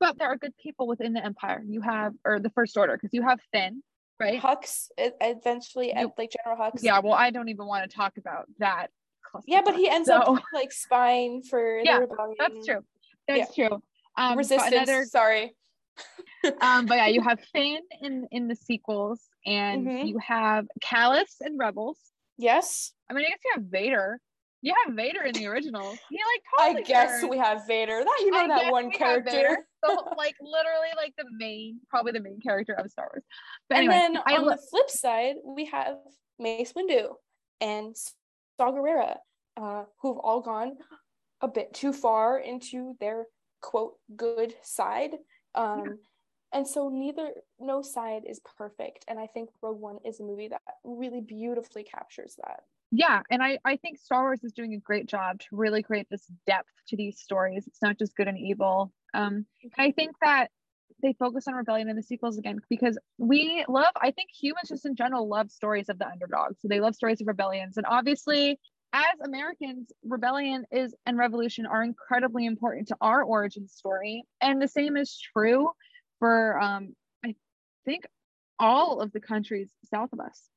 But 0.00 0.18
there 0.18 0.28
are 0.28 0.36
good 0.36 0.56
people 0.56 0.86
within 0.86 1.12
the 1.12 1.24
empire. 1.24 1.62
You 1.66 1.80
have, 1.80 2.12
or 2.24 2.40
the 2.40 2.50
First 2.50 2.76
Order, 2.76 2.94
because 2.96 3.10
you 3.12 3.22
have 3.22 3.38
Finn, 3.52 3.82
right? 4.18 4.40
Hux 4.40 4.88
eventually, 4.98 5.92
you, 5.96 6.12
like 6.18 6.32
General 6.44 6.60
Hux. 6.60 6.82
Yeah, 6.82 6.98
well, 6.98 7.12
I 7.12 7.30
don't 7.30 7.48
even 7.48 7.66
want 7.66 7.88
to 7.88 7.96
talk 7.96 8.16
about 8.18 8.46
that. 8.58 8.88
Yeah, 9.46 9.62
but 9.64 9.76
he 9.76 9.88
ends 9.88 10.08
so. 10.08 10.16
up 10.16 10.42
like 10.52 10.72
spying 10.72 11.42
for 11.42 11.78
yeah, 11.78 12.00
the 12.00 12.06
rebellion. 12.06 12.36
That's 12.38 12.66
true. 12.66 12.84
That's 13.28 13.56
yeah. 13.56 13.68
true. 13.68 13.82
Um, 14.18 14.38
Resistance. 14.38 14.72
Another, 14.72 15.04
sorry. 15.04 15.54
um, 16.60 16.86
but 16.86 16.96
yeah, 16.96 17.06
you 17.06 17.20
have 17.28 17.38
Finn 17.52 17.80
in 18.00 18.26
in 18.30 18.48
the 18.48 18.56
sequels, 18.56 19.20
and 19.46 19.86
mm-hmm. 19.86 20.06
you 20.06 20.18
have 20.18 20.66
Kallus 20.84 21.40
and 21.40 21.58
Rebels. 21.58 21.98
Yes. 22.38 22.92
I 23.10 23.14
mean, 23.14 23.24
I 23.24 23.28
guess 23.28 23.38
you 23.44 23.50
have 23.54 23.64
Vader 23.64 24.20
You 24.62 24.74
have 24.86 24.94
Vader 24.94 25.22
in 25.22 25.34
the 25.34 25.46
original. 25.46 25.90
He 26.08 26.18
like 26.18 26.42
totally 26.58 26.82
I 26.82 26.86
guess 26.86 27.20
turns. 27.20 27.30
we 27.30 27.38
have 27.38 27.66
Vader. 27.66 28.02
That 28.04 28.18
you 28.20 28.30
know 28.30 28.38
I 28.38 28.46
that 28.48 28.72
one 28.72 28.90
character. 28.92 29.58
So 29.84 30.08
like 30.16 30.36
literally 30.40 30.88
like 30.96 31.14
the 31.18 31.24
main, 31.36 31.80
probably 31.90 32.12
the 32.12 32.20
main 32.20 32.40
character 32.40 32.74
of 32.74 32.90
Star 32.90 33.10
Wars. 33.12 33.24
But 33.68 33.78
and 33.78 33.88
anyway, 33.90 34.14
then 34.14 34.22
I 34.24 34.36
on 34.36 34.46
lo- 34.46 34.52
the 34.52 34.62
flip 34.70 34.88
side, 34.88 35.34
we 35.44 35.64
have 35.66 35.96
Mace 36.38 36.72
Windu 36.74 37.08
and 37.60 37.96
Saw 37.96 38.70
Gerrera, 38.72 39.16
uh, 39.56 39.84
who've 40.00 40.18
all 40.18 40.40
gone 40.40 40.76
a 41.40 41.48
bit 41.48 41.74
too 41.74 41.92
far 41.92 42.38
into 42.38 42.94
their 43.00 43.26
quote 43.60 43.94
good 44.14 44.54
side. 44.62 45.10
Um, 45.54 45.98
And 46.54 46.68
so 46.68 46.90
neither 46.90 47.30
no 47.58 47.80
side 47.80 48.24
is 48.28 48.38
perfect. 48.58 49.06
And 49.08 49.18
I 49.18 49.26
think 49.26 49.48
Rogue 49.62 49.80
One 49.80 49.98
is 50.04 50.20
a 50.20 50.22
movie 50.22 50.48
that 50.48 50.60
really 50.84 51.22
beautifully 51.22 51.82
captures 51.82 52.36
that. 52.44 52.60
Yeah, 52.92 53.22
and 53.30 53.42
I 53.42 53.58
I 53.64 53.76
think 53.76 53.98
Star 53.98 54.22
Wars 54.22 54.44
is 54.44 54.52
doing 54.52 54.74
a 54.74 54.78
great 54.78 55.06
job 55.06 55.40
to 55.40 55.46
really 55.52 55.82
create 55.82 56.06
this 56.10 56.26
depth 56.46 56.68
to 56.88 56.96
these 56.96 57.18
stories. 57.18 57.66
It's 57.66 57.80
not 57.80 57.98
just 57.98 58.14
good 58.14 58.28
and 58.28 58.38
evil. 58.38 58.92
Um, 59.14 59.46
I 59.78 59.92
think 59.92 60.14
that 60.20 60.48
they 61.02 61.14
focus 61.14 61.48
on 61.48 61.54
rebellion 61.54 61.88
in 61.88 61.96
the 61.96 62.02
sequels 62.02 62.38
again 62.38 62.58
because 62.70 62.96
we 63.18 63.64
love 63.68 63.90
i 63.96 64.10
think 64.12 64.30
humans 64.30 64.68
just 64.68 64.86
in 64.86 64.94
general 64.94 65.28
love 65.28 65.50
stories 65.50 65.88
of 65.88 65.98
the 65.98 66.06
underdog 66.06 66.52
so 66.60 66.68
they 66.68 66.80
love 66.80 66.94
stories 66.94 67.20
of 67.20 67.26
rebellions 67.26 67.76
and 67.76 67.86
obviously 67.86 68.58
as 68.92 69.20
americans 69.24 69.90
rebellion 70.04 70.64
is 70.70 70.94
and 71.04 71.18
revolution 71.18 71.66
are 71.66 71.82
incredibly 71.82 72.46
important 72.46 72.86
to 72.86 72.96
our 73.00 73.22
origin 73.24 73.66
story 73.66 74.22
and 74.40 74.62
the 74.62 74.68
same 74.68 74.96
is 74.96 75.20
true 75.32 75.70
for 76.20 76.60
um 76.60 76.94
i 77.24 77.34
think 77.84 78.04
all 78.60 79.00
of 79.00 79.10
the 79.12 79.20
countries 79.20 79.70
south 79.90 80.12
of 80.12 80.20
us 80.20 80.48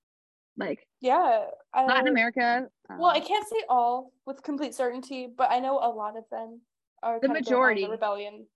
like 0.58 0.88
Yeah. 1.02 1.46
I, 1.74 1.86
latin 1.86 2.08
america 2.08 2.68
Well, 2.90 3.10
I 3.10 3.20
um, 3.20 3.26
can't 3.26 3.48
say 3.48 3.64
all 3.70 4.12
with 4.26 4.44
complete 4.44 4.74
certainty, 4.74 5.28
but 5.36 5.52
I 5.52 5.60
know 5.60 5.80
a 5.80 5.90
lot 5.90 6.18
of 6.18 6.24
them 6.32 6.62
are 7.04 7.20
The 7.20 7.28
kind 7.28 7.38
of 7.38 7.44
built 7.44 7.54
on 7.54 7.60
majority. 7.60 7.88
rebellion. 7.90 8.48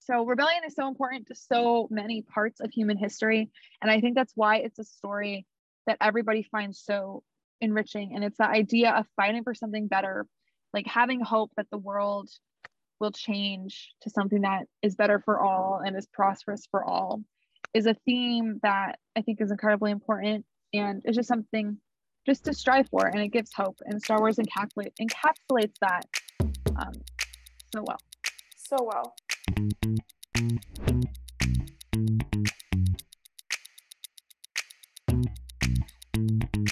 So 0.00 0.24
rebellion 0.26 0.62
is 0.66 0.74
so 0.74 0.86
important 0.86 1.28
to 1.28 1.34
so 1.34 1.88
many 1.90 2.22
parts 2.22 2.60
of 2.60 2.70
human 2.70 2.98
history. 2.98 3.50
And 3.80 3.90
I 3.90 4.00
think 4.00 4.14
that's 4.14 4.32
why 4.34 4.58
it's 4.58 4.78
a 4.78 4.84
story 4.84 5.46
that 5.86 5.96
everybody 6.00 6.42
finds 6.42 6.82
so 6.84 7.22
enriching. 7.60 8.14
And 8.14 8.22
it's 8.22 8.36
the 8.36 8.46
idea 8.46 8.90
of 8.90 9.06
fighting 9.16 9.44
for 9.44 9.54
something 9.54 9.86
better, 9.88 10.26
like 10.74 10.86
having 10.86 11.20
hope 11.20 11.52
that 11.56 11.68
the 11.70 11.78
world 11.78 12.28
will 13.00 13.12
change 13.12 13.92
to 14.02 14.10
something 14.10 14.42
that 14.42 14.64
is 14.82 14.94
better 14.94 15.20
for 15.24 15.40
all 15.40 15.80
and 15.84 15.96
is 15.96 16.06
prosperous 16.12 16.66
for 16.70 16.84
all 16.84 17.22
is 17.72 17.86
a 17.86 17.94
theme 18.06 18.60
that 18.62 18.98
I 19.16 19.22
think 19.22 19.40
is 19.40 19.50
incredibly 19.50 19.90
important. 19.90 20.44
And 20.74 21.02
it's 21.04 21.16
just 21.16 21.28
something 21.28 21.78
just 22.26 22.44
to 22.46 22.52
strive 22.52 22.88
for. 22.88 23.06
And 23.06 23.20
it 23.20 23.28
gives 23.28 23.52
hope. 23.54 23.78
And 23.86 24.02
Star 24.02 24.18
Wars 24.18 24.38
encapsulate, 24.38 24.92
encapsulates 25.00 25.74
that 25.80 26.04
um, 26.76 26.92
so 27.72 27.84
well. 27.86 27.98
So 28.56 28.76
well. 28.80 29.14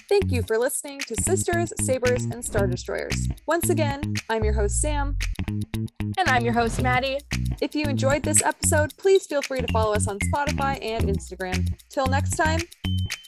Thank 0.08 0.32
you 0.32 0.42
for 0.42 0.58
listening 0.58 0.98
to 1.00 1.14
Sisters, 1.22 1.72
Sabers, 1.80 2.24
and 2.24 2.44
Star 2.44 2.66
Destroyers. 2.66 3.28
Once 3.46 3.70
again, 3.70 4.14
I'm 4.28 4.42
your 4.42 4.52
host, 4.52 4.80
Sam. 4.80 5.16
And 5.48 6.28
I'm 6.28 6.44
your 6.44 6.54
host, 6.54 6.82
Maddie. 6.82 7.18
If 7.60 7.74
you 7.74 7.86
enjoyed 7.86 8.22
this 8.22 8.42
episode, 8.42 8.92
please 8.96 9.26
feel 9.26 9.42
free 9.42 9.60
to 9.60 9.72
follow 9.72 9.94
us 9.94 10.08
on 10.08 10.18
Spotify 10.18 10.78
and 10.82 11.04
Instagram. 11.04 11.72
Till 11.88 12.06
next 12.06 12.36
time, 12.36 12.60